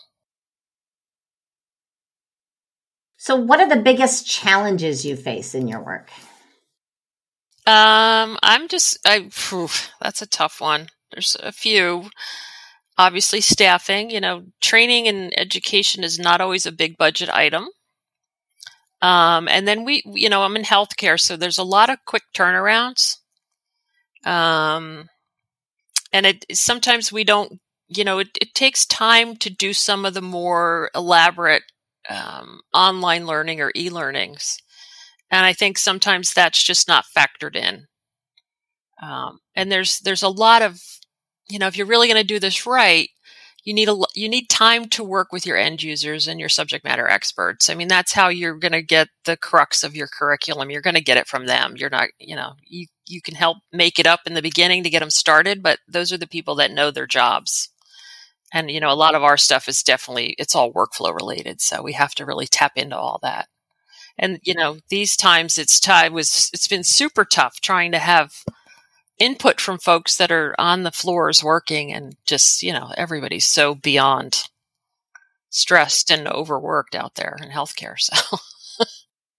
So, 3.17 3.37
what 3.37 3.61
are 3.61 3.69
the 3.69 3.81
biggest 3.81 4.27
challenges 4.27 5.05
you 5.05 5.15
face 5.15 5.55
in 5.55 5.69
your 5.69 5.81
work? 5.81 6.11
Um, 7.67 8.37
I'm 8.43 8.67
just, 8.67 8.99
I, 9.07 9.31
whew, 9.49 9.69
that's 10.01 10.23
a 10.23 10.27
tough 10.27 10.61
one. 10.61 10.89
There's 11.13 11.37
a 11.41 11.53
few. 11.53 12.11
Obviously, 12.99 13.41
staffing, 13.41 14.11
you 14.11 14.21
know, 14.21 14.45
training 14.61 15.09
and 15.09 15.33
education 15.39 16.03
is 16.05 16.19
not 16.19 16.41
always 16.41 16.67
a 16.67 16.73
big 16.73 16.99
budget 16.99 17.31
item. 17.31 17.69
Um, 19.01 19.49
and 19.49 19.67
then 19.67 19.85
we, 19.85 20.03
you 20.05 20.29
know, 20.29 20.43
I'm 20.43 20.57
in 20.57 20.63
healthcare, 20.63 21.19
so 21.21 21.37
there's 21.37 21.59
a 21.59 21.65
lot 21.65 21.91
of 21.91 21.99
quick 22.05 22.23
turnarounds. 22.35 23.19
Um, 24.25 25.09
and 26.13 26.27
it 26.27 26.45
sometimes 26.53 27.13
we 27.13 27.25
don't, 27.25 27.61
you 27.97 28.05
know, 28.05 28.19
it, 28.19 28.29
it 28.41 28.55
takes 28.55 28.87
time 28.87 29.37
to 29.37 29.51
do 29.51 29.73
some 29.73 30.05
of 30.05 30.15
the 30.15 30.23
more 30.23 30.91
elaborate 30.95 31.63
um, 32.09 32.61
online 32.75 33.27
learning 33.27 33.61
or 33.61 33.73
e-learnings, 33.75 34.59
and 35.31 35.47
I 35.47 35.53
think 35.53 35.79
sometimes 35.79 36.33
that's 36.33 36.63
just 36.63 36.89
not 36.89 37.07
factored 37.17 37.57
in. 37.57 37.87
Um, 39.03 39.41
and 39.55 39.71
there's 39.71 40.01
there's 40.01 40.23
a 40.23 40.29
lot 40.29 40.63
of, 40.63 40.81
you 41.49 41.59
know, 41.59 41.67
if 41.67 41.77
you're 41.77 41.87
really 41.87 42.09
going 42.09 42.21
to 42.21 42.27
do 42.27 42.39
this 42.39 42.67
right, 42.67 43.09
you 43.65 43.75
need 43.75 43.89
a 43.89 43.97
you 44.15 44.29
need 44.29 44.49
time 44.49 44.89
to 44.91 45.05
work 45.05 45.33
with 45.33 45.47
your 45.47 45.57
end 45.57 45.83
users 45.83 46.27
and 46.27 46.41
your 46.41 46.49
subject 46.49 46.85
matter 46.85 47.09
experts. 47.09 47.71
I 47.71 47.75
mean, 47.75 47.89
that's 47.89 48.13
how 48.13 48.29
you're 48.29 48.59
going 48.59 48.73
to 48.73 48.83
get 48.83 49.09
the 49.25 49.37
crux 49.37 49.85
of 49.85 49.97
your 49.97 50.09
curriculum. 50.09 50.71
You're 50.71 50.83
going 50.83 50.95
to 50.95 51.01
get 51.01 51.17
it 51.17 51.29
from 51.29 51.47
them. 51.47 51.75
You're 51.77 51.91
not, 51.91 52.09
you 52.19 52.37
know, 52.37 52.55
you 52.67 52.87
you 53.07 53.21
can 53.23 53.35
help 53.35 53.59
make 53.73 53.99
it 53.99 54.07
up 54.07 54.21
in 54.27 54.35
the 54.35 54.43
beginning 54.43 54.83
to 54.85 54.91
get 54.91 55.01
them 55.01 55.11
started, 55.11 55.63
but 55.63 55.79
those 55.89 56.13
are 56.13 56.19
the 56.19 56.27
people 56.27 56.55
that 56.57 56.73
know 56.73 56.91
their 56.91 57.07
jobs. 57.07 57.69
And 58.53 58.71
you 58.71 58.81
know, 58.81 58.93
a 58.93 58.95
lot 58.95 59.15
of 59.15 59.23
our 59.23 59.37
stuff 59.37 59.69
is 59.69 59.83
definitely 59.83 60.35
it's 60.39 60.55
all 60.55 60.73
workflow 60.73 61.15
related, 61.15 61.61
so 61.61 61.83
we 61.83 61.93
have 61.95 62.15
to 62.17 62.27
really 62.27 62.47
tap 62.47 62.73
into 62.77 62.97
all 62.97 63.19
that. 63.23 63.49
And 64.19 64.41
you 64.43 64.55
know, 64.55 64.79
these 64.91 65.17
times 65.17 65.59
it's 65.59 65.81
time 65.81 66.13
was 66.13 66.51
it's 66.53 66.69
been 66.69 66.85
super 66.85 67.25
tough 67.25 67.61
trying 67.61 67.93
to 67.93 67.99
have 67.99 68.33
input 69.19 69.61
from 69.61 69.79
folks 69.79 70.17
that 70.17 70.33
are 70.33 70.55
on 70.59 70.83
the 70.83 70.91
floors 70.91 71.45
working 71.45 71.93
and 71.93 72.17
just, 72.27 72.63
you 72.63 72.73
know, 72.73 72.93
everybody's 72.97 73.47
so 73.47 73.75
beyond 73.75 74.49
stressed 75.51 76.11
and 76.11 76.27
overworked 76.27 76.95
out 76.95 77.15
there 77.15 77.37
in 77.43 77.51
healthcare. 77.51 77.95
So 77.99 78.39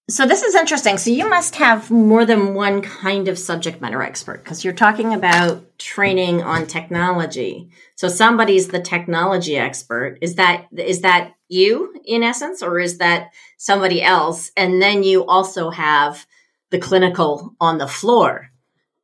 So 0.10 0.26
this 0.26 0.44
is 0.44 0.54
interesting. 0.54 0.98
So 0.98 1.12
you 1.12 1.30
must 1.30 1.56
have 1.56 1.90
more 1.90 2.26
than 2.26 2.54
one 2.54 2.82
kind 2.82 3.30
of 3.30 3.40
subject 3.40 3.82
matter 3.82 4.02
expert 4.02 4.44
because 4.44 4.64
you're 4.64 4.74
talking 4.74 5.14
about 5.14 5.80
training 5.80 6.42
on 6.42 6.68
technology. 6.68 7.70
So 7.96 8.10
somebody's 8.10 8.68
the 8.68 8.82
technology 8.82 9.56
expert. 9.56 10.18
Is 10.22 10.36
that 10.36 10.68
is 10.78 11.02
that 11.02 11.36
you 11.48 11.96
in 12.04 12.22
essence 12.22 12.62
or 12.62 12.80
is 12.80 12.98
that 12.98 13.30
somebody 13.58 14.02
else? 14.02 14.52
And 14.58 14.82
then 14.82 15.04
you 15.04 15.26
also 15.26 15.70
have 15.70 16.26
the 16.70 16.80
clinical 16.80 17.56
on 17.62 17.78
the 17.78 17.88
floor 17.88 18.50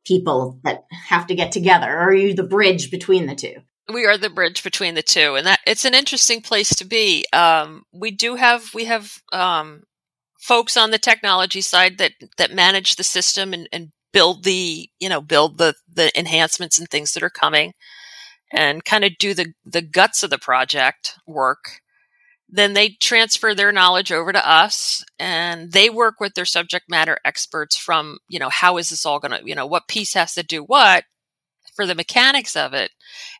people 0.04 0.58
that 0.64 0.84
have 0.90 1.26
to 1.28 1.34
get 1.34 1.52
together? 1.52 1.86
Or 1.86 2.08
are 2.08 2.14
you 2.14 2.34
the 2.34 2.42
bridge 2.42 2.90
between 2.90 3.26
the 3.26 3.34
two? 3.34 3.54
We 3.92 4.06
are 4.06 4.18
the 4.18 4.30
bridge 4.30 4.62
between 4.62 4.94
the 4.94 5.02
two, 5.02 5.34
and 5.34 5.46
that 5.46 5.60
it's 5.66 5.84
an 5.84 5.94
interesting 5.94 6.42
place 6.42 6.74
to 6.76 6.84
be. 6.84 7.26
Um, 7.32 7.84
we 7.92 8.10
do 8.10 8.36
have 8.36 8.72
we 8.74 8.84
have 8.84 9.20
um, 9.32 9.82
folks 10.40 10.76
on 10.76 10.90
the 10.90 10.98
technology 10.98 11.60
side 11.60 11.98
that 11.98 12.12
that 12.36 12.52
manage 12.52 12.96
the 12.96 13.04
system 13.04 13.52
and, 13.52 13.68
and 13.72 13.92
build 14.12 14.44
the 14.44 14.88
you 14.98 15.08
know 15.08 15.20
build 15.20 15.58
the 15.58 15.74
the 15.92 16.16
enhancements 16.18 16.78
and 16.78 16.88
things 16.88 17.12
that 17.12 17.22
are 17.22 17.30
coming, 17.30 17.72
and 18.52 18.84
kind 18.84 19.04
of 19.04 19.12
do 19.18 19.34
the 19.34 19.52
the 19.64 19.82
guts 19.82 20.22
of 20.22 20.30
the 20.30 20.38
project 20.38 21.14
work 21.26 21.80
then 22.52 22.72
they 22.72 22.88
transfer 23.00 23.54
their 23.54 23.70
knowledge 23.70 24.10
over 24.10 24.32
to 24.32 24.50
us 24.50 25.04
and 25.20 25.70
they 25.70 25.88
work 25.88 26.16
with 26.18 26.34
their 26.34 26.44
subject 26.44 26.86
matter 26.88 27.16
experts 27.24 27.76
from 27.76 28.18
you 28.28 28.40
know 28.40 28.48
how 28.48 28.76
is 28.76 28.90
this 28.90 29.06
all 29.06 29.20
going 29.20 29.30
to 29.30 29.48
you 29.48 29.54
know 29.54 29.66
what 29.66 29.86
piece 29.86 30.14
has 30.14 30.34
to 30.34 30.42
do 30.42 30.64
what 30.64 31.04
for 31.80 31.86
the 31.86 31.94
mechanics 31.94 32.56
of 32.56 32.74
it. 32.74 32.90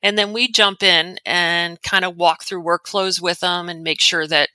And 0.03 0.17
then 0.17 0.33
we 0.33 0.51
jump 0.51 0.83
in 0.83 1.19
and 1.27 1.81
kind 1.83 2.07
of 2.07 2.17
walk 2.17 2.43
through 2.43 2.63
workflows 2.63 3.21
with 3.21 3.41
them 3.41 3.69
and 3.69 3.83
make 3.83 4.01
sure 4.01 4.27
that 4.27 4.49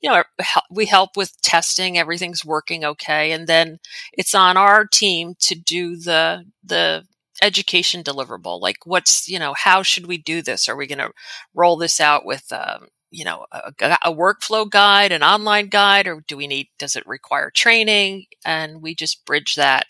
you 0.00 0.10
know 0.10 0.22
we 0.70 0.86
help 0.86 1.16
with 1.16 1.40
testing 1.42 1.98
everything's 1.98 2.44
working 2.44 2.84
okay 2.84 3.32
and 3.32 3.46
then 3.46 3.78
it's 4.12 4.34
on 4.34 4.56
our 4.56 4.86
team 4.86 5.34
to 5.40 5.54
do 5.54 5.96
the 5.96 6.44
the 6.64 7.04
education 7.42 8.02
deliverable 8.02 8.60
like 8.60 8.76
what's 8.84 9.28
you 9.28 9.38
know 9.38 9.54
how 9.54 9.82
should 9.82 10.06
we 10.06 10.18
do 10.18 10.42
this? 10.42 10.68
Are 10.68 10.76
we 10.76 10.86
going 10.86 10.98
to 10.98 11.10
roll 11.54 11.76
this 11.76 12.00
out 12.00 12.26
with 12.26 12.52
um, 12.52 12.88
you 13.10 13.24
know 13.24 13.46
a, 13.50 13.72
a, 14.04 14.12
workflow 14.14 14.68
guide 14.68 15.10
an 15.10 15.22
online 15.22 15.68
guide 15.68 16.06
or 16.06 16.22
do 16.28 16.36
we 16.36 16.46
need 16.46 16.68
does 16.78 16.96
it 16.96 17.06
require 17.06 17.50
training? 17.50 18.26
And 18.44 18.82
we 18.82 18.94
just 18.94 19.24
bridge 19.24 19.54
that. 19.54 19.86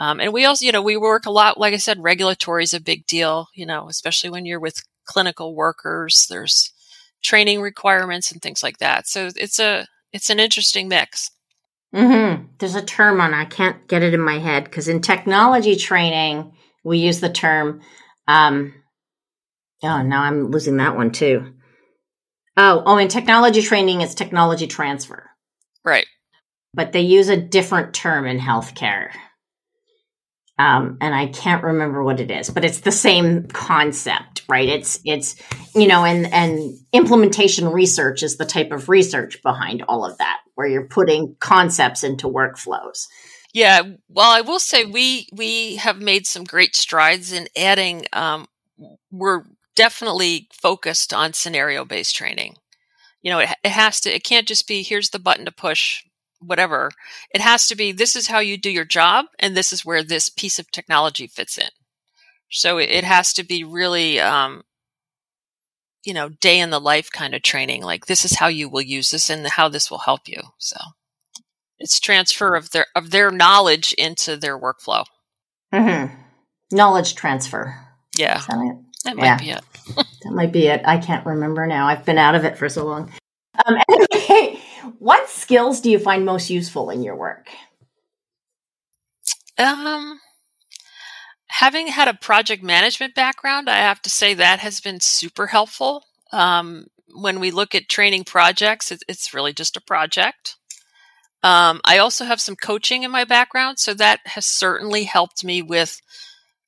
Um, 0.00 0.18
and 0.20 0.32
we 0.32 0.46
also 0.46 0.64
you 0.64 0.72
know 0.72 0.82
we 0.82 0.96
work 0.96 1.26
a 1.26 1.30
lot 1.30 1.60
like 1.60 1.74
i 1.74 1.76
said 1.76 2.02
regulatory 2.02 2.64
is 2.64 2.72
a 2.72 2.80
big 2.80 3.06
deal 3.06 3.48
you 3.54 3.66
know 3.66 3.88
especially 3.88 4.30
when 4.30 4.46
you're 4.46 4.58
with 4.58 4.82
clinical 5.04 5.54
workers. 5.54 6.26
There's 6.28 6.72
training 7.22 7.60
requirements 7.60 8.30
and 8.32 8.42
things 8.42 8.62
like 8.62 8.78
that 8.78 9.06
so 9.06 9.30
it's 9.36 9.58
a 9.58 9.86
it's 10.12 10.30
an 10.30 10.40
interesting 10.40 10.88
mix 10.88 11.30
mm-hmm. 11.94 12.44
there's 12.58 12.74
a 12.74 12.82
term 12.84 13.20
on 13.20 13.34
i 13.34 13.44
can't 13.44 13.88
get 13.88 14.02
it 14.02 14.14
in 14.14 14.20
my 14.20 14.38
head 14.38 14.64
because 14.64 14.88
in 14.88 15.00
technology 15.00 15.76
training 15.76 16.52
we 16.84 16.98
use 16.98 17.20
the 17.20 17.30
term 17.30 17.80
um, 18.28 18.74
oh 19.82 20.02
now 20.02 20.22
i'm 20.22 20.50
losing 20.50 20.76
that 20.76 20.96
one 20.96 21.10
too 21.10 21.52
Oh, 22.56 22.82
oh, 22.84 22.98
in 22.98 23.08
technology 23.08 23.62
training, 23.62 24.02
it's 24.02 24.14
technology 24.14 24.66
transfer. 24.66 25.30
Right. 25.84 26.06
But 26.74 26.92
they 26.92 27.00
use 27.00 27.28
a 27.28 27.36
different 27.36 27.94
term 27.94 28.26
in 28.26 28.38
healthcare. 28.38 29.10
Um, 30.58 30.98
and 31.00 31.14
I 31.14 31.28
can't 31.28 31.64
remember 31.64 32.04
what 32.04 32.20
it 32.20 32.30
is, 32.30 32.50
but 32.50 32.64
it's 32.64 32.80
the 32.80 32.92
same 32.92 33.46
concept, 33.48 34.42
right? 34.48 34.68
It's 34.68 35.00
it's 35.04 35.36
you 35.74 35.88
know, 35.88 36.04
and 36.04 36.32
and 36.32 36.78
implementation 36.92 37.68
research 37.68 38.22
is 38.22 38.36
the 38.36 38.44
type 38.44 38.72
of 38.72 38.88
research 38.88 39.42
behind 39.42 39.82
all 39.88 40.04
of 40.04 40.18
that, 40.18 40.40
where 40.54 40.66
you're 40.66 40.88
putting 40.88 41.36
concepts 41.40 42.04
into 42.04 42.28
workflows. 42.28 43.06
Yeah, 43.54 43.82
well, 44.08 44.30
I 44.30 44.40
will 44.40 44.58
say 44.58 44.84
we 44.84 45.28
we 45.32 45.76
have 45.76 46.00
made 46.00 46.26
some 46.26 46.44
great 46.44 46.74
strides 46.76 47.32
in 47.32 47.48
adding. 47.56 48.06
Um, 48.12 48.46
we're 49.10 49.44
definitely 49.76 50.48
focused 50.52 51.12
on 51.12 51.32
scenario 51.32 51.84
based 51.84 52.16
training. 52.16 52.56
You 53.22 53.30
know, 53.30 53.38
it, 53.38 53.50
it 53.62 53.70
has 53.70 54.00
to, 54.00 54.14
it 54.14 54.24
can't 54.24 54.48
just 54.48 54.66
be 54.66 54.82
here's 54.82 55.10
the 55.10 55.18
button 55.18 55.44
to 55.44 55.52
push, 55.52 56.02
whatever. 56.40 56.90
It 57.32 57.40
has 57.40 57.68
to 57.68 57.76
be 57.76 57.92
this 57.92 58.16
is 58.16 58.26
how 58.26 58.40
you 58.40 58.56
do 58.56 58.70
your 58.70 58.84
job, 58.84 59.26
and 59.38 59.56
this 59.56 59.72
is 59.72 59.84
where 59.84 60.02
this 60.02 60.28
piece 60.28 60.58
of 60.58 60.70
technology 60.70 61.26
fits 61.26 61.56
in. 61.56 61.68
So 62.50 62.76
it, 62.78 63.04
has 63.04 63.32
to 63.34 63.44
be 63.44 63.64
really, 63.64 64.20
um, 64.20 64.62
you 66.04 66.14
know, 66.14 66.28
day 66.28 66.58
in 66.58 66.70
the 66.70 66.80
life 66.80 67.10
kind 67.10 67.34
of 67.34 67.42
training. 67.42 67.82
Like 67.82 68.06
this 68.06 68.24
is 68.24 68.38
how 68.38 68.48
you 68.48 68.68
will 68.68 68.82
use 68.82 69.10
this 69.10 69.30
and 69.30 69.46
how 69.46 69.68
this 69.68 69.90
will 69.90 69.98
help 69.98 70.28
you. 70.28 70.40
So 70.58 70.76
it's 71.78 72.00
transfer 72.00 72.54
of 72.54 72.70
their 72.70 72.86
of 72.94 73.10
their 73.10 73.30
knowledge 73.30 73.92
into 73.94 74.36
their 74.36 74.58
workflow. 74.58 75.04
Mm-hmm. 75.72 76.14
Knowledge 76.72 77.14
transfer. 77.14 77.78
Yeah. 78.16 78.42
That 79.04 79.16
might 79.16 79.24
yeah. 79.24 79.38
be 79.38 79.50
it. 79.50 79.64
that 79.96 80.32
might 80.32 80.52
be 80.52 80.66
it. 80.68 80.82
I 80.84 80.98
can't 80.98 81.26
remember 81.26 81.66
now. 81.66 81.86
I've 81.86 82.04
been 82.04 82.18
out 82.18 82.34
of 82.34 82.44
it 82.44 82.56
for 82.56 82.68
so 82.68 82.84
long. 82.84 83.10
Um, 83.66 83.76
anyway, 83.90 84.60
what 84.98 85.28
skills 85.28 85.80
do 85.80 85.90
you 85.90 85.98
find 85.98 86.24
most 86.24 86.50
useful 86.50 86.90
in 86.90 87.02
your 87.02 87.16
work? 87.16 87.48
Um, 89.58 90.20
having 91.52 91.88
had 91.88 92.08
a 92.08 92.14
project 92.14 92.62
management 92.62 93.14
background, 93.14 93.68
I 93.68 93.76
have 93.76 94.00
to 94.02 94.10
say 94.10 94.34
that 94.34 94.60
has 94.60 94.80
been 94.80 95.00
super 95.00 95.48
helpful. 95.48 96.04
Um, 96.32 96.86
when 97.14 97.40
we 97.40 97.50
look 97.50 97.74
at 97.74 97.90
training 97.90 98.24
projects, 98.24 98.90
it, 98.90 99.02
it's 99.06 99.34
really 99.34 99.52
just 99.52 99.76
a 99.76 99.80
project. 99.82 100.56
Um, 101.42 101.80
I 101.84 101.98
also 101.98 102.24
have 102.24 102.40
some 102.40 102.56
coaching 102.56 103.02
in 103.02 103.10
my 103.10 103.24
background, 103.24 103.78
so 103.78 103.92
that 103.94 104.20
has 104.24 104.46
certainly 104.46 105.04
helped 105.04 105.44
me 105.44 105.60
with 105.60 106.00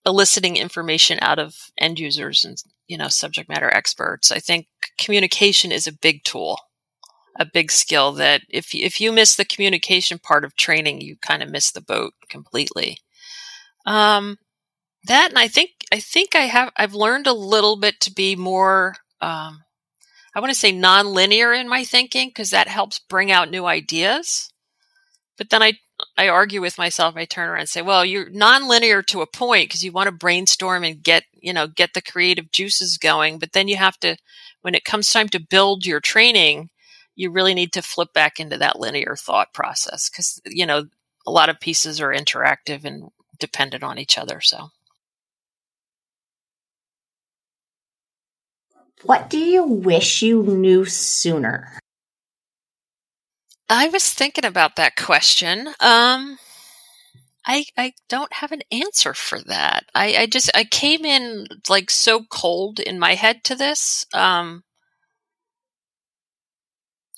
eliciting 0.04 0.56
information 0.56 1.18
out 1.22 1.38
of 1.38 1.54
end 1.78 1.98
users 1.98 2.44
and 2.44 2.62
you 2.86 2.98
know 2.98 3.08
subject 3.08 3.48
matter 3.48 3.72
experts 3.72 4.30
i 4.30 4.38
think 4.38 4.66
communication 4.98 5.72
is 5.72 5.86
a 5.86 5.92
big 5.92 6.22
tool 6.24 6.58
a 7.38 7.46
big 7.46 7.70
skill 7.70 8.12
that 8.12 8.42
if 8.50 8.74
if 8.74 9.00
you 9.00 9.10
miss 9.10 9.34
the 9.34 9.46
communication 9.46 10.18
part 10.18 10.44
of 10.44 10.54
training 10.56 11.00
you 11.00 11.16
kind 11.22 11.42
of 11.42 11.48
miss 11.48 11.70
the 11.72 11.80
boat 11.80 12.12
completely 12.28 12.98
um 13.86 14.36
that 15.04 15.30
and 15.30 15.38
i 15.38 15.48
think 15.48 15.70
i 15.92 16.00
think 16.00 16.34
i 16.34 16.42
have 16.42 16.70
i've 16.76 16.94
learned 16.94 17.26
a 17.26 17.32
little 17.32 17.76
bit 17.76 18.00
to 18.00 18.12
be 18.12 18.36
more 18.36 18.94
um 19.20 19.62
i 20.34 20.40
want 20.40 20.52
to 20.52 20.58
say 20.58 20.72
non-linear 20.72 21.52
in 21.52 21.68
my 21.68 21.84
thinking 21.84 22.28
because 22.28 22.50
that 22.50 22.68
helps 22.68 22.98
bring 22.98 23.30
out 23.30 23.50
new 23.50 23.66
ideas 23.66 24.52
but 25.36 25.50
then 25.50 25.62
i 25.62 25.74
I 26.16 26.28
argue 26.28 26.60
with 26.60 26.78
myself. 26.78 27.16
I 27.16 27.24
turn 27.24 27.48
around 27.48 27.60
and 27.60 27.68
say, 27.68 27.82
well, 27.82 28.04
you're 28.04 28.30
nonlinear 28.30 29.04
to 29.06 29.20
a 29.20 29.26
point 29.26 29.68
because 29.68 29.84
you 29.84 29.92
want 29.92 30.08
to 30.08 30.12
brainstorm 30.12 30.84
and 30.84 31.02
get, 31.02 31.24
you 31.40 31.52
know, 31.52 31.66
get 31.66 31.94
the 31.94 32.02
creative 32.02 32.50
juices 32.50 32.98
going. 32.98 33.38
But 33.38 33.52
then 33.52 33.68
you 33.68 33.76
have 33.76 33.98
to, 34.00 34.16
when 34.62 34.74
it 34.74 34.84
comes 34.84 35.10
time 35.10 35.28
to 35.30 35.40
build 35.40 35.86
your 35.86 36.00
training, 36.00 36.70
you 37.14 37.30
really 37.30 37.54
need 37.54 37.72
to 37.74 37.82
flip 37.82 38.12
back 38.12 38.40
into 38.40 38.58
that 38.58 38.78
linear 38.78 39.14
thought 39.16 39.54
process 39.54 40.10
because, 40.10 40.40
you 40.46 40.66
know, 40.66 40.86
a 41.26 41.30
lot 41.30 41.48
of 41.48 41.60
pieces 41.60 42.00
are 42.00 42.12
interactive 42.12 42.84
and 42.84 43.10
dependent 43.38 43.84
on 43.84 43.98
each 43.98 44.18
other. 44.18 44.40
So. 44.40 44.70
What 49.04 49.28
do 49.28 49.38
you 49.38 49.64
wish 49.64 50.22
you 50.22 50.42
knew 50.42 50.86
sooner? 50.86 51.78
I 53.68 53.88
was 53.88 54.10
thinking 54.10 54.46
about 54.46 54.76
that 54.76 54.96
question. 54.96 55.68
Um, 55.78 56.38
I 57.46 57.66
I 57.76 57.92
don't 58.08 58.32
have 58.34 58.50
an 58.50 58.62
answer 58.72 59.12
for 59.12 59.40
that. 59.42 59.84
I, 59.94 60.16
I 60.16 60.26
just 60.26 60.50
I 60.54 60.64
came 60.64 61.04
in 61.04 61.46
like 61.68 61.90
so 61.90 62.24
cold 62.24 62.80
in 62.80 62.98
my 62.98 63.14
head 63.14 63.44
to 63.44 63.54
this. 63.54 64.06
Um, 64.14 64.64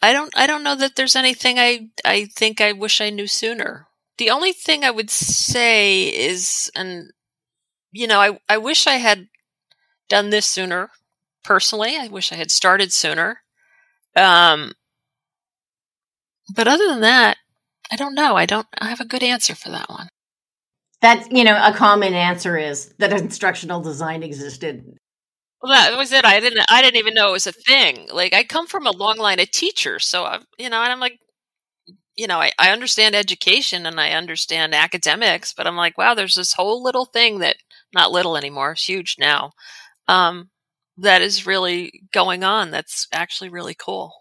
I 0.03 0.13
don't 0.13 0.37
I 0.37 0.49
don't 0.49 0.65
know 0.65 0.75
that 0.75 0.97
there's 0.97 1.15
anything 1.15 1.57
I 1.61 1.91
I 2.05 2.27
think 2.35 2.61
I 2.61 2.73
wish 2.73 3.01
I 3.01 3.11
knew 3.11 3.29
sooner. 3.29 3.87
The 4.19 4.31
only 4.31 4.53
thing 4.53 4.83
I 4.83 4.91
would 4.91 5.11
say 5.11 6.09
is 6.09 6.69
and 6.75 7.13
you 7.93 8.09
know, 8.09 8.21
I 8.21 8.41
I 8.49 8.59
wish 8.59 8.89
I 8.89 8.95
had 8.95 9.29
done 10.09 10.31
this 10.31 10.47
sooner 10.47 10.91
personally. 11.47 11.97
I 11.97 12.09
wish 12.09 12.33
I 12.33 12.37
had 12.37 12.51
started 12.51 12.93
sooner. 12.93 13.43
Um 14.17 14.73
but 16.55 16.69
other 16.69 16.87
than 16.87 17.01
that, 17.01 17.39
I 17.91 17.97
don't 17.97 18.15
know. 18.15 18.37
I 18.37 18.47
don't 18.47 18.67
I 18.79 18.89
have 18.89 19.01
a 19.01 19.05
good 19.07 19.23
answer 19.23 19.55
for 19.55 19.71
that 19.71 19.89
one. 19.89 20.09
That 21.03 21.31
you 21.31 21.45
know, 21.45 21.57
a 21.63 21.73
common 21.73 22.15
answer 22.15 22.57
is 22.57 22.95
that 22.99 23.13
instructional 23.13 23.81
design 23.81 24.23
existed. 24.23 24.85
Well, 25.63 25.73
that 25.73 25.97
was 25.99 26.13
it. 26.13 26.25
I 26.25 26.41
didn't. 26.41 26.67
I 26.71 26.83
didn't 26.83 26.99
even 26.99 27.15
know 27.15 27.31
it 27.31 27.33
was 27.33 27.47
a 27.47 27.53
thing. 27.53 28.09
Like 28.13 28.35
I 28.35 28.45
come 28.45 28.67
from 28.67 28.87
a 28.87 28.93
long 28.93 29.19
line 29.19 29.41
of 29.41 29.51
teachers, 29.51 30.07
so 30.07 30.25
I, 30.25 30.41
you 30.59 30.71
know, 30.71 30.83
and 30.83 30.93
I'm 30.93 31.01
like, 31.01 31.19
you 32.17 32.27
know, 32.27 32.41
I, 32.41 32.53
I 32.59 32.71
understand 32.71 33.15
education 33.15 33.87
and 33.87 34.01
I 34.01 34.13
understand 34.13 34.75
academics, 34.75 35.53
but 35.53 35.67
I'm 35.67 35.77
like, 35.77 35.99
wow, 35.99 36.15
there's 36.15 36.35
this 36.37 36.55
whole 36.55 36.83
little 36.83 37.05
thing 37.07 37.41
that 37.41 37.57
not 37.95 38.13
little 38.13 38.37
anymore, 38.37 38.73
it's 38.73 38.85
huge 38.89 39.17
now. 39.19 39.53
Um, 40.09 40.51
that 40.99 41.23
is 41.23 41.47
really 41.47 42.03
going 42.13 42.45
on. 42.45 42.71
That's 42.71 43.07
actually 43.13 43.51
really 43.51 43.75
cool. 43.75 44.13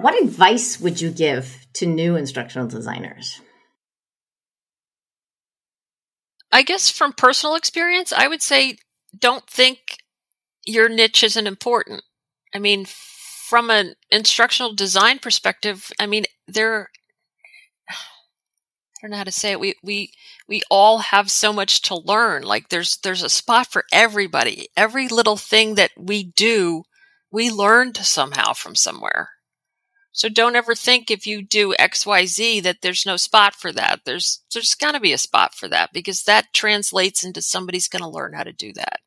What 0.00 0.20
advice 0.22 0.80
would 0.80 1.00
you 1.00 1.10
give 1.10 1.66
to 1.74 1.86
new 1.86 2.16
instructional 2.16 2.68
designers? 2.68 3.40
I 6.52 6.62
guess 6.62 6.88
from 6.88 7.12
personal 7.12 7.56
experience, 7.56 8.12
I 8.12 8.28
would 8.28 8.42
say 8.42 8.78
don't 9.18 9.46
think 9.46 9.98
your 10.64 10.88
niche 10.88 11.24
isn't 11.24 11.46
important. 11.46 12.02
I 12.54 12.58
mean, 12.58 12.86
from 12.86 13.70
an 13.70 13.94
instructional 14.10 14.74
design 14.74 15.18
perspective, 15.18 15.90
I 15.98 16.06
mean, 16.06 16.24
there 16.46 16.90
don't 19.00 19.10
know 19.10 19.16
how 19.16 19.24
to 19.24 19.32
say 19.32 19.52
it. 19.52 19.60
We 19.60 19.74
we 19.82 20.12
we 20.48 20.62
all 20.70 20.98
have 20.98 21.30
so 21.30 21.52
much 21.52 21.82
to 21.82 21.96
learn. 21.96 22.42
Like 22.42 22.68
there's 22.68 22.96
there's 22.98 23.22
a 23.22 23.28
spot 23.28 23.68
for 23.68 23.84
everybody. 23.92 24.68
Every 24.76 25.08
little 25.08 25.36
thing 25.36 25.76
that 25.76 25.92
we 25.96 26.24
do, 26.24 26.84
we 27.30 27.50
learned 27.50 27.96
somehow 27.98 28.52
from 28.54 28.74
somewhere. 28.74 29.30
So 30.12 30.28
don't 30.28 30.56
ever 30.56 30.74
think 30.74 31.10
if 31.10 31.26
you 31.26 31.42
do 31.42 31.74
XYZ 31.78 32.62
that 32.64 32.78
there's 32.82 33.06
no 33.06 33.16
spot 33.16 33.54
for 33.54 33.72
that. 33.72 34.00
There's 34.04 34.42
there's 34.52 34.74
got 34.74 34.92
to 34.92 35.00
be 35.00 35.12
a 35.12 35.18
spot 35.18 35.54
for 35.54 35.68
that 35.68 35.90
because 35.92 36.24
that 36.24 36.52
translates 36.52 37.22
into 37.22 37.40
somebody's 37.42 37.88
going 37.88 38.02
to 38.02 38.08
learn 38.08 38.32
how 38.32 38.42
to 38.42 38.52
do 38.52 38.72
that. 38.74 39.00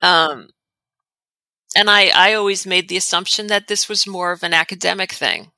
Um 0.00 0.50
and 1.74 1.90
I 1.90 2.10
I 2.14 2.34
always 2.34 2.66
made 2.66 2.88
the 2.88 2.96
assumption 2.96 3.48
that 3.48 3.68
this 3.68 3.88
was 3.88 4.06
more 4.06 4.32
of 4.32 4.42
an 4.42 4.54
academic 4.54 5.12
thing. 5.12 5.50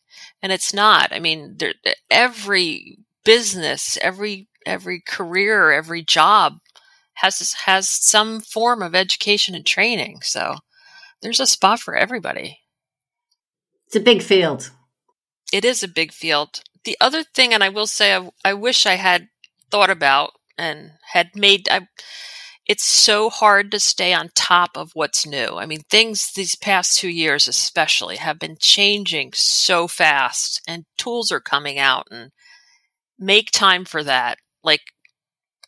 And 0.42 0.52
it's 0.52 0.74
not. 0.74 1.12
I 1.12 1.20
mean, 1.20 1.56
there, 1.58 1.74
every 2.10 3.03
business, 3.25 3.99
every 4.00 4.49
every 4.66 5.01
career, 5.01 5.72
every 5.72 6.03
job 6.03 6.55
has 7.14 7.53
has 7.64 7.88
some 7.88 8.40
form 8.40 8.83
of 8.83 8.94
education 8.94 9.55
and 9.55 9.66
training. 9.66 10.20
So 10.22 10.57
there's 11.22 11.40
a 11.40 11.46
spot 11.46 11.81
for 11.81 11.96
everybody. 11.96 12.61
It's 13.87 13.96
a 13.96 14.01
big 14.01 14.22
field. 14.22 14.70
It 15.53 15.64
is 15.64 15.83
a 15.83 15.88
big 15.88 16.12
field. 16.12 16.62
The 16.85 16.96
other 17.01 17.22
thing, 17.22 17.55
and 17.55 17.62
I 17.62 17.68
will 17.68 17.87
say, 17.87 18.14
I, 18.14 18.29
I 18.44 18.55
wish 18.55 18.87
I 18.87 18.94
had 18.94 19.29
thought 19.70 19.90
about 19.90 20.33
and 20.59 20.92
had 21.12 21.31
made. 21.35 21.68
I, 21.70 21.87
it's 22.66 22.85
so 22.85 23.29
hard 23.29 23.70
to 23.70 23.81
stay 23.81 24.14
on 24.14 24.31
top 24.35 24.77
of 24.77 24.92
what's 24.94 25.27
new. 25.27 25.57
I 25.57 25.66
mean, 25.66 25.83
things 25.90 26.33
these 26.33 26.57
past 26.57 26.98
two 26.98 27.11
years, 27.11 27.46
especially, 27.46 28.16
have 28.16 28.38
been 28.38 28.57
changing 28.59 29.33
so 29.35 29.87
fast, 29.87 30.62
and 30.66 30.85
tools 30.96 31.31
are 31.31 31.40
coming 31.40 31.79
out. 31.79 32.09
And 32.11 32.33
make 33.18 33.50
time 33.50 33.85
for 33.85 34.03
that. 34.05 34.38
Like, 34.62 34.83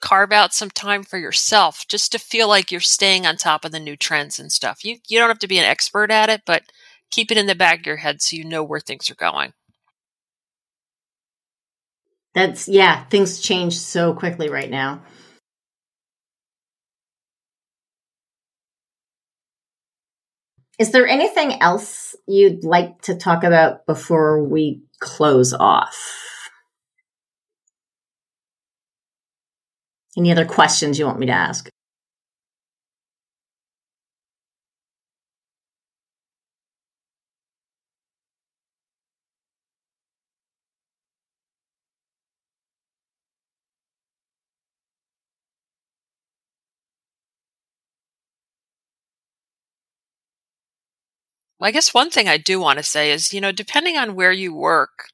carve 0.01 0.33
out 0.33 0.55
some 0.55 0.71
time 0.71 1.03
for 1.03 1.19
yourself 1.19 1.85
just 1.89 2.13
to 2.13 2.19
feel 2.19 2.49
like 2.49 2.71
you're 2.71 2.81
staying 2.81 3.27
on 3.27 3.37
top 3.37 3.65
of 3.65 3.73
the 3.73 3.81
new 3.81 3.97
trends 3.97 4.39
and 4.39 4.53
stuff. 4.53 4.85
You 4.85 4.99
you 5.09 5.19
don't 5.19 5.29
have 5.29 5.39
to 5.41 5.49
be 5.49 5.59
an 5.59 5.65
expert 5.65 6.11
at 6.11 6.29
it, 6.29 6.43
but 6.47 6.63
keep 7.11 7.31
it 7.31 7.39
in 7.39 7.47
the 7.47 7.55
back 7.55 7.81
of 7.81 7.87
your 7.87 7.97
head 7.97 8.23
so 8.23 8.37
you 8.37 8.45
know 8.45 8.63
where 8.63 8.81
things 8.81 9.11
are 9.11 9.15
going. 9.17 9.53
That's 12.35 12.69
yeah, 12.69 13.05
things 13.07 13.41
change 13.41 13.79
so 13.79 14.13
quickly 14.13 14.51
right 14.51 14.71
now. 14.71 15.03
Is 20.79 20.91
there 20.93 21.07
anything 21.09 21.61
else 21.63 22.15
you'd 22.27 22.63
like 22.63 23.01
to 23.03 23.17
talk 23.17 23.45
about 23.45 23.87
before 23.87 24.45
we 24.45 24.83
close 25.01 25.55
off? 25.55 26.26
Any 30.17 30.33
other 30.33 30.45
questions 30.47 30.99
you 30.99 31.07
want 31.07 31.19
me 31.19 31.27
to 31.27 31.33
ask? 31.33 31.69
I 51.61 51.71
guess 51.71 51.93
one 51.93 52.11
thing 52.11 52.29
I 52.29 52.37
do 52.37 52.61
want 52.61 52.79
to 52.79 52.83
say 52.83 53.11
is, 53.11 53.33
you 53.33 53.41
know, 53.41 53.53
depending 53.53 53.97
on 53.97 54.15
where 54.15 54.33
you 54.33 54.55
work, 54.55 55.09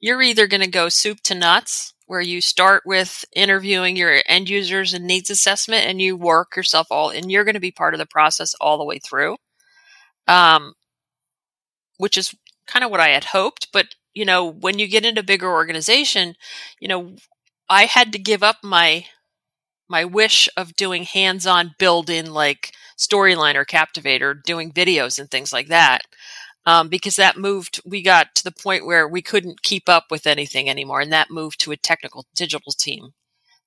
you're 0.00 0.22
either 0.22 0.46
going 0.46 0.62
to 0.62 0.68
go 0.70 0.88
soup 0.88 1.20
to 1.24 1.34
nuts, 1.34 1.92
where 2.08 2.20
you 2.20 2.40
start 2.40 2.82
with 2.84 3.24
interviewing 3.36 3.96
your 3.96 4.22
end 4.26 4.48
users 4.48 4.92
and 4.92 5.06
needs 5.06 5.30
assessment 5.30 5.86
and 5.86 6.02
you 6.02 6.16
work 6.16 6.56
yourself 6.56 6.88
all, 6.90 7.10
and 7.10 7.30
you're 7.30 7.44
going 7.44 7.54
to 7.54 7.60
be 7.60 7.70
part 7.70 7.94
of 7.94 7.98
the 7.98 8.06
process 8.06 8.54
all 8.60 8.78
the 8.78 8.84
way 8.84 8.98
through. 8.98 9.36
Um, 10.26 10.74
which 11.98 12.16
is 12.16 12.34
kind 12.66 12.84
of 12.84 12.90
what 12.90 13.00
I 13.00 13.08
had 13.08 13.24
hoped. 13.24 13.68
But, 13.72 13.86
you 14.14 14.24
know, 14.24 14.44
when 14.46 14.78
you 14.78 14.88
get 14.88 15.04
into 15.04 15.20
a 15.20 15.24
bigger 15.24 15.50
organization, 15.50 16.34
you 16.80 16.88
know, 16.88 17.16
I 17.68 17.84
had 17.84 18.12
to 18.12 18.18
give 18.18 18.42
up 18.42 18.58
my, 18.62 19.06
my 19.88 20.04
wish 20.04 20.48
of 20.56 20.76
doing 20.76 21.02
hands-on 21.04 21.74
build 21.78 22.08
in 22.08 22.32
like 22.32 22.72
Storyline 22.96 23.54
or 23.54 23.64
Captivate 23.64 24.22
or 24.22 24.34
doing 24.34 24.72
videos 24.72 25.18
and 25.18 25.30
things 25.30 25.52
like 25.52 25.68
that. 25.68 26.02
Um, 26.66 26.88
because 26.88 27.16
that 27.16 27.38
moved, 27.38 27.80
we 27.86 28.02
got 28.02 28.34
to 28.34 28.44
the 28.44 28.52
point 28.52 28.84
where 28.84 29.08
we 29.08 29.22
couldn't 29.22 29.62
keep 29.62 29.88
up 29.88 30.06
with 30.10 30.26
anything 30.26 30.68
anymore. 30.68 31.00
And 31.00 31.12
that 31.12 31.30
moved 31.30 31.60
to 31.60 31.72
a 31.72 31.78
technical 31.78 32.26
digital 32.34 32.72
team 32.72 33.14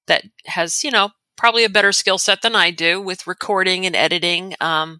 that 0.06 0.24
has, 0.46 0.84
you 0.84 0.92
know, 0.92 1.10
probably 1.36 1.64
a 1.64 1.70
better 1.70 1.92
skill 1.92 2.20
set 2.20 2.44
than 2.44 2.56
I 2.56 2.70
do 2.70 3.02
with 3.02 3.26
recording 3.26 3.88
and 3.88 3.96
editing. 3.96 4.54
Um, 4.62 5.00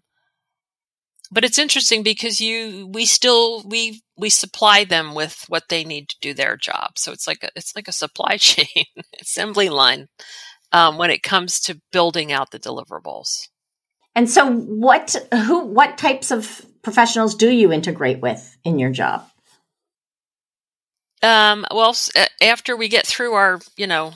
but 1.30 1.44
it's 1.44 1.58
interesting 1.58 2.02
because 2.02 2.40
you, 2.40 2.88
we 2.92 3.06
still, 3.06 3.62
we, 3.62 4.02
we 4.16 4.30
supply 4.30 4.82
them 4.84 5.14
with 5.14 5.44
what 5.48 5.68
they 5.68 5.84
need 5.84 6.08
to 6.08 6.16
do 6.20 6.34
their 6.34 6.56
job. 6.56 6.98
So 6.98 7.12
it's 7.12 7.28
like 7.28 7.44
a, 7.44 7.50
it's 7.54 7.76
like 7.76 7.86
a 7.86 7.92
supply 7.92 8.36
chain 8.38 8.84
assembly 9.20 9.68
line, 9.68 10.08
um, 10.72 10.98
when 10.98 11.10
it 11.10 11.22
comes 11.22 11.60
to 11.60 11.80
building 11.92 12.32
out 12.32 12.50
the 12.50 12.58
deliverables. 12.58 13.48
And 14.14 14.28
so 14.28 14.50
what 14.50 15.16
who 15.32 15.60
what 15.60 15.96
types 15.96 16.30
of 16.30 16.66
professionals 16.82 17.34
do 17.34 17.50
you 17.50 17.72
integrate 17.72 18.20
with 18.20 18.56
in 18.64 18.78
your 18.78 18.90
job? 18.90 19.28
Um, 21.22 21.64
well, 21.72 21.96
after 22.40 22.76
we 22.76 22.88
get 22.88 23.06
through 23.06 23.34
our, 23.34 23.60
you 23.76 23.86
know, 23.86 24.14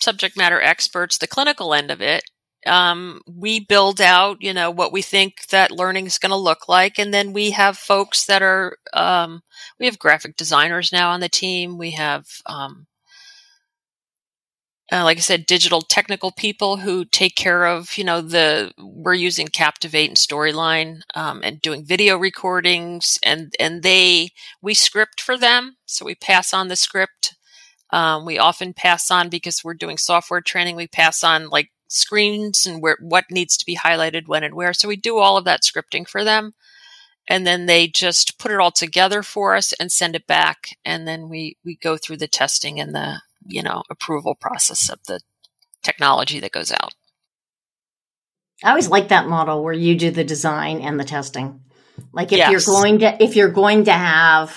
subject 0.00 0.36
matter 0.36 0.60
experts, 0.60 1.18
the 1.18 1.26
clinical 1.26 1.74
end 1.74 1.90
of 1.90 2.00
it, 2.00 2.24
um, 2.66 3.20
we 3.26 3.60
build 3.60 4.00
out, 4.00 4.38
you 4.40 4.54
know, 4.54 4.70
what 4.70 4.92
we 4.92 5.02
think 5.02 5.46
that 5.48 5.70
learning 5.70 6.06
is 6.06 6.18
going 6.18 6.30
to 6.30 6.36
look 6.36 6.68
like. 6.68 6.98
And 6.98 7.12
then 7.12 7.32
we 7.32 7.50
have 7.50 7.76
folks 7.76 8.24
that 8.26 8.40
are, 8.40 8.76
um, 8.92 9.42
we 9.78 9.86
have 9.86 9.98
graphic 9.98 10.36
designers 10.36 10.92
now 10.92 11.10
on 11.10 11.20
the 11.20 11.28
team. 11.28 11.76
We 11.76 11.90
have, 11.92 12.24
um, 12.46 12.86
uh, 14.92 15.04
like 15.04 15.16
I 15.16 15.20
said, 15.20 15.46
digital 15.46 15.80
technical 15.80 16.30
people 16.32 16.76
who 16.76 17.06
take 17.06 17.34
care 17.34 17.64
of, 17.66 17.96
you 17.96 18.04
know, 18.04 18.20
the 18.20 18.72
we're 18.78 19.14
using 19.14 19.48
Captivate 19.48 20.08
and 20.08 20.18
Storyline 20.18 21.00
um, 21.14 21.40
and 21.42 21.62
doing 21.62 21.82
video 21.84 22.18
recordings, 22.18 23.18
and 23.22 23.54
and 23.58 23.82
they 23.82 24.30
we 24.60 24.74
script 24.74 25.20
for 25.20 25.38
them, 25.38 25.76
so 25.86 26.04
we 26.04 26.14
pass 26.14 26.52
on 26.52 26.68
the 26.68 26.76
script. 26.76 27.34
Um, 27.90 28.26
we 28.26 28.38
often 28.38 28.74
pass 28.74 29.10
on 29.10 29.30
because 29.30 29.64
we're 29.64 29.74
doing 29.74 29.96
software 29.96 30.42
training. 30.42 30.76
We 30.76 30.88
pass 30.88 31.24
on 31.24 31.48
like 31.48 31.70
screens 31.88 32.66
and 32.66 32.82
where 32.82 32.98
what 33.00 33.24
needs 33.30 33.56
to 33.58 33.66
be 33.66 33.76
highlighted 33.76 34.28
when 34.28 34.44
and 34.44 34.54
where. 34.54 34.74
So 34.74 34.88
we 34.88 34.96
do 34.96 35.18
all 35.18 35.38
of 35.38 35.44
that 35.46 35.62
scripting 35.62 36.06
for 36.06 36.22
them, 36.22 36.52
and 37.26 37.46
then 37.46 37.64
they 37.64 37.88
just 37.88 38.38
put 38.38 38.50
it 38.50 38.60
all 38.60 38.72
together 38.72 39.22
for 39.22 39.56
us 39.56 39.72
and 39.74 39.90
send 39.90 40.16
it 40.16 40.26
back, 40.26 40.76
and 40.84 41.08
then 41.08 41.30
we 41.30 41.56
we 41.64 41.76
go 41.76 41.96
through 41.96 42.18
the 42.18 42.28
testing 42.28 42.78
and 42.78 42.94
the 42.94 43.22
you 43.46 43.62
know 43.62 43.82
approval 43.90 44.34
process 44.34 44.88
of 44.90 44.98
the 45.06 45.20
technology 45.82 46.40
that 46.40 46.52
goes 46.52 46.72
out. 46.72 46.94
I 48.64 48.70
always 48.70 48.88
like 48.88 49.08
that 49.08 49.28
model 49.28 49.62
where 49.64 49.72
you 49.72 49.96
do 49.96 50.10
the 50.10 50.24
design 50.24 50.80
and 50.80 50.98
the 50.98 51.04
testing. 51.04 51.60
Like 52.12 52.32
if 52.32 52.38
Yes. 52.38 52.50
you're 52.52 52.74
going 52.76 53.00
to 53.00 53.22
if 53.22 53.36
you're 53.36 53.50
going 53.50 53.84
to 53.84 53.92
have 53.92 54.56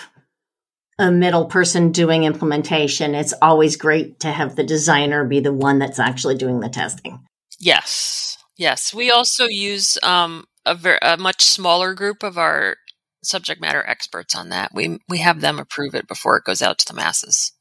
a 0.97 1.11
middle 1.11 1.45
person 1.45 1.91
doing 1.91 2.23
implementation, 2.23 3.15
it's 3.15 3.33
always 3.41 3.75
great 3.75 4.21
to 4.21 4.31
have 4.31 4.55
the 4.55 4.63
designer 4.63 5.25
be 5.25 5.39
the 5.41 5.53
one 5.53 5.79
that's 5.79 5.99
actually 5.99 6.35
doing 6.35 6.59
the 6.61 6.69
testing. 6.69 7.19
Yes, 7.59 8.37
yes. 8.57 8.93
We 8.93 9.11
also 9.11 9.45
use 9.45 9.97
um, 10.03 10.45
a, 10.65 10.75
ver- 10.75 10.99
a 11.01 11.17
much 11.17 11.41
smaller 11.41 11.93
group 11.93 12.23
of 12.23 12.37
our 12.37 12.77
subject 13.23 13.59
matter 13.59 13.83
experts 13.85 14.35
on 14.35 14.49
that. 14.49 14.71
We 14.73 14.99
we 15.09 15.17
have 15.17 15.41
them 15.41 15.59
approve 15.59 15.95
it 15.95 16.07
before 16.07 16.37
it 16.37 16.45
goes 16.45 16.61
out 16.61 16.77
to 16.79 16.85
the 16.85 16.93
masses. 16.93 17.51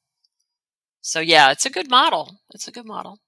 So 1.06 1.20
yeah, 1.20 1.50
it's 1.50 1.66
a 1.66 1.70
good 1.70 1.90
model. 1.90 2.40
It's 2.54 2.66
a 2.66 2.72
good 2.72 2.86
model. 2.86 3.18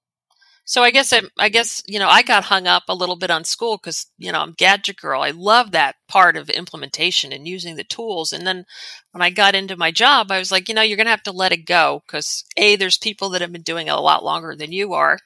So 0.65 0.83
I 0.83 0.89
guess 0.89 1.13
I, 1.13 1.21
I 1.37 1.49
guess 1.49 1.83
you 1.85 1.99
know 1.99 2.09
I 2.09 2.23
got 2.23 2.45
hung 2.45 2.65
up 2.65 2.83
a 2.89 2.95
little 2.95 3.15
bit 3.15 3.29
on 3.29 3.43
school 3.43 3.77
because 3.77 4.07
you 4.17 4.31
know 4.31 4.39
I'm 4.41 4.53
gadget 4.57 4.97
girl. 4.97 5.21
I 5.21 5.29
love 5.29 5.71
that 5.71 5.95
part 6.07 6.37
of 6.37 6.49
implementation 6.49 7.31
and 7.31 7.47
using 7.47 7.75
the 7.75 7.83
tools. 7.83 8.33
And 8.33 8.47
then 8.47 8.65
when 9.11 9.21
I 9.21 9.29
got 9.29 9.53
into 9.53 9.77
my 9.77 9.91
job, 9.91 10.31
I 10.31 10.39
was 10.39 10.51
like, 10.51 10.67
you 10.67 10.73
know, 10.73 10.81
you're 10.81 10.97
gonna 10.97 11.11
have 11.11 11.21
to 11.23 11.31
let 11.31 11.51
it 11.51 11.67
go 11.67 12.01
because 12.07 12.43
a 12.57 12.75
there's 12.77 12.97
people 12.97 13.29
that 13.29 13.41
have 13.41 13.51
been 13.51 13.61
doing 13.61 13.87
it 13.87 13.91
a 13.91 13.99
lot 14.01 14.23
longer 14.23 14.55
than 14.55 14.71
you 14.71 14.93
are, 14.93 15.19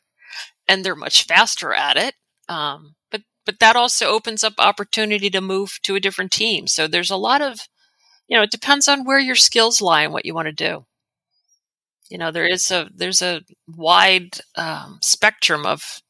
and 0.68 0.84
they're 0.84 0.96
much 0.96 1.24
faster 1.26 1.74
at 1.74 1.96
it. 1.96 2.16
Um, 2.50 2.96
but 3.12 3.22
but 3.46 3.60
that 3.60 3.78
also 3.78 4.08
opens 4.08 4.44
up 4.44 4.56
opportunity 4.60 5.30
to 5.30 5.42
move 5.42 5.80
to 5.84 5.96
a 5.96 6.02
different 6.02 6.34
team. 6.34 6.68
So 6.68 6.88
there's 6.88 7.12
a 7.12 7.16
lot 7.18 7.42
of, 7.42 7.62
you 8.28 8.36
know, 8.38 8.44
it 8.44 8.52
depends 8.52 8.90
on 8.90 9.06
where 9.06 9.20
your 9.20 9.36
skills 9.36 9.82
lie 9.82 10.04
and 10.04 10.14
what 10.14 10.26
you 10.26 10.36
want 10.36 10.48
to 10.48 10.52
do. 10.54 10.86
You 12.12 12.18
know, 12.18 12.32
there 12.32 12.46
is 12.46 12.70
a 12.72 12.90
there's 12.94 13.22
a 13.22 13.42
wide 13.68 14.40
um, 14.56 15.00
spectrum 15.02 15.66
of 15.66 16.02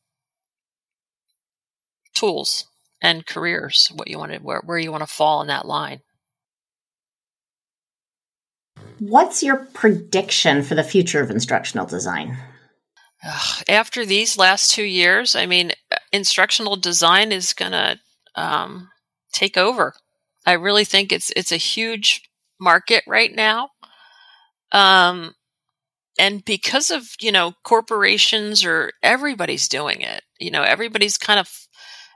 tools 2.15 2.65
and 3.01 3.25
careers. 3.25 3.91
What 3.93 4.07
you 4.07 4.17
want 4.17 4.31
to 4.31 4.39
where 4.39 4.61
where 4.65 4.79
you 4.79 4.91
want 4.91 5.03
to 5.03 5.13
fall 5.13 5.41
in 5.41 5.47
that 5.47 5.67
line. 5.67 6.01
What's 8.97 9.43
your 9.43 9.57
prediction 9.73 10.63
for 10.63 10.73
the 10.73 10.83
future 10.83 11.21
of 11.21 11.29
instructional 11.29 11.85
design? 11.85 12.37
Ugh, 13.23 13.63
After 13.69 14.03
these 14.03 14.37
last 14.37 14.71
two 14.71 14.83
years, 14.83 15.35
I 15.35 15.45
mean, 15.45 15.71
instructional 16.11 16.77
design 16.77 17.31
is 17.31 17.53
going 17.53 17.73
to 17.73 17.99
um, 18.35 18.89
take 19.33 19.55
over. 19.55 19.93
I 20.47 20.53
really 20.53 20.85
think 20.85 21.11
it's 21.11 21.31
it's 21.35 21.51
a 21.51 21.57
huge 21.57 22.21
market 22.59 23.03
right 23.07 23.33
now, 23.33 23.69
um, 24.71 25.35
and 26.19 26.43
because 26.45 26.91
of 26.91 27.07
you 27.21 27.31
know 27.31 27.53
corporations 27.63 28.65
or 28.65 28.91
everybody's 29.03 29.67
doing 29.67 30.01
it. 30.01 30.23
You 30.39 30.51
know, 30.51 30.63
everybody's 30.63 31.17
kind 31.17 31.39
of, 31.39 31.49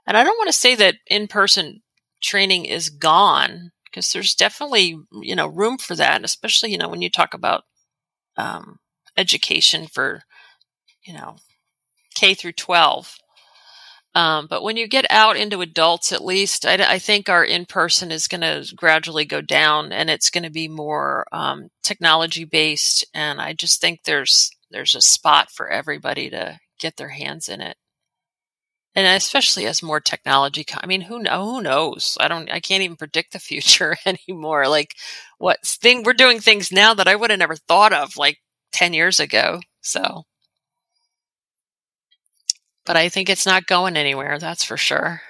and 0.08 0.18
I 0.18 0.24
don't 0.24 0.38
want 0.38 0.50
to 0.50 0.54
say 0.54 0.76
that 0.76 0.96
in 1.08 1.28
person 1.28 1.82
training 2.24 2.66
is 2.66 2.90
gone 2.90 3.72
because 3.86 4.12
there's 4.14 4.36
definitely 4.36 4.98
you 5.22 5.36
know 5.36 5.48
room 5.48 5.78
for 5.78 5.96
that, 5.96 6.24
especially 6.24 6.72
you 6.72 6.78
know 6.78 6.90
when 6.90 7.02
you 7.02 7.10
talk 7.10 7.34
about 7.34 7.64
um, 8.38 8.80
education 9.18 9.88
for 9.88 10.24
you 11.06 11.14
know, 11.14 11.38
K 12.16 12.34
through 12.34 12.54
12. 12.54 13.18
Um, 14.16 14.48
but 14.48 14.64
when 14.64 14.78
you 14.78 14.88
get 14.88 15.06
out 15.10 15.36
into 15.36 15.60
adults, 15.62 16.14
at 16.14 16.24
least, 16.24 16.66
I, 16.66 16.76
I 16.94 17.00
think 17.00 17.28
our 17.28 17.44
in 17.44 17.66
person 17.66 18.12
is 18.12 18.30
going 18.30 18.42
to 18.42 18.74
gradually 18.76 19.26
go 19.26 19.42
down, 19.42 19.92
and 19.92 20.10
it's 20.10 20.30
going 20.30 20.46
to 20.46 20.50
be 20.50 20.70
more 20.70 21.26
um, 21.34 21.70
technology 21.84 22.46
based. 22.46 23.06
And 23.14 23.42
I 23.42 23.54
just 23.54 23.82
think 23.82 24.04
there's 24.04 24.50
there's 24.72 24.96
a 24.96 25.02
spot 25.02 25.52
for 25.52 25.70
everybody 25.70 26.30
to 26.30 26.60
get 26.80 26.96
their 26.98 27.10
hands 27.10 27.50
in 27.50 27.60
it, 27.62 27.76
and 28.96 29.06
especially 29.18 29.66
as 29.66 29.84
more 29.84 30.00
technology. 30.00 30.66
I 30.78 30.86
mean, 30.88 31.02
who? 31.02 31.22
Who 31.24 31.62
knows? 31.62 32.18
I 32.20 32.28
don't. 32.30 32.50
I 32.50 32.60
can't 32.62 32.84
even 32.84 32.96
predict 32.98 33.34
the 33.34 33.40
future 33.40 33.98
anymore. 34.06 34.68
Like 34.68 34.96
what 35.38 35.62
thing 35.66 36.04
we're 36.04 36.14
doing 36.14 36.40
things 36.40 36.72
now 36.72 36.94
that 36.94 37.08
I 37.08 37.16
would 37.16 37.30
have 37.32 37.40
never 37.40 37.56
thought 37.58 37.94
of 37.94 38.16
like 38.18 38.38
ten 38.72 38.94
years 38.94 39.20
ago. 39.20 39.60
So 39.82 40.24
but 42.86 42.96
I 42.96 43.10
think 43.10 43.30
it's 43.30 43.46
not 43.46 43.68
going 43.68 43.98
anywhere. 43.98 44.40
That's 44.40 44.64
for 44.64 44.78
sure. 44.78 45.22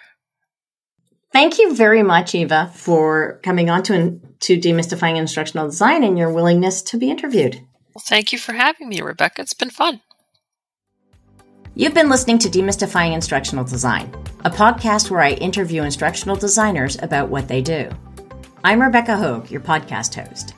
Thank 1.31 1.59
you 1.59 1.75
very 1.75 2.01
much, 2.01 2.33
Eva, 2.33 2.71
for 2.73 3.41
coming 3.43 3.69
on 3.69 3.83
to, 3.83 4.21
to 4.39 4.57
demystifying 4.57 5.17
instructional 5.17 5.67
design 5.67 6.03
and 6.03 6.17
your 6.17 6.31
willingness 6.31 6.81
to 6.83 6.97
be 6.97 7.09
interviewed. 7.09 7.55
Well, 7.93 8.03
thank 8.05 8.31
you 8.31 8.39
for 8.39 8.53
having 8.53 8.87
me, 8.87 9.01
Rebecca. 9.01 9.41
It's 9.41 9.53
been 9.53 9.69
fun. 9.69 10.01
You've 11.77 11.93
been 11.93 12.09
listening 12.09 12.39
to 12.39 12.47
Demystifying 12.47 13.13
Instructional 13.13 13.65
Design, 13.65 14.09
a 14.45 14.49
podcast 14.49 15.11
where 15.11 15.19
I 15.19 15.31
interview 15.31 15.83
instructional 15.83 16.37
designers 16.37 16.97
about 17.01 17.27
what 17.27 17.49
they 17.49 17.61
do. 17.61 17.89
I'm 18.63 18.81
Rebecca 18.81 19.17
Hogue, 19.17 19.51
your 19.51 19.59
podcast 19.59 20.15
host. 20.15 20.53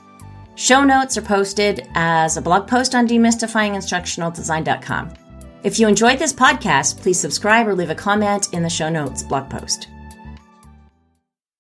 Show 0.54 0.84
notes 0.84 1.18
are 1.18 1.24
posted 1.24 1.88
as 1.96 2.38
a 2.38 2.42
blog 2.42 2.68
post 2.68 2.94
on 2.94 3.08
demystifyinginstructionaldesign.com. 3.08 5.14
If 5.64 5.80
you 5.80 5.88
enjoyed 5.88 6.20
this 6.20 6.34
podcast, 6.34 7.02
please 7.02 7.20
subscribe 7.20 7.68
or 7.68 7.74
leave 7.74 7.90
a 7.90 7.96
comment 7.96 8.54
in 8.54 8.62
the 8.62 8.70
show 8.70 8.90
notes 8.90 9.24
blog 9.24 9.50
post. 9.50 9.88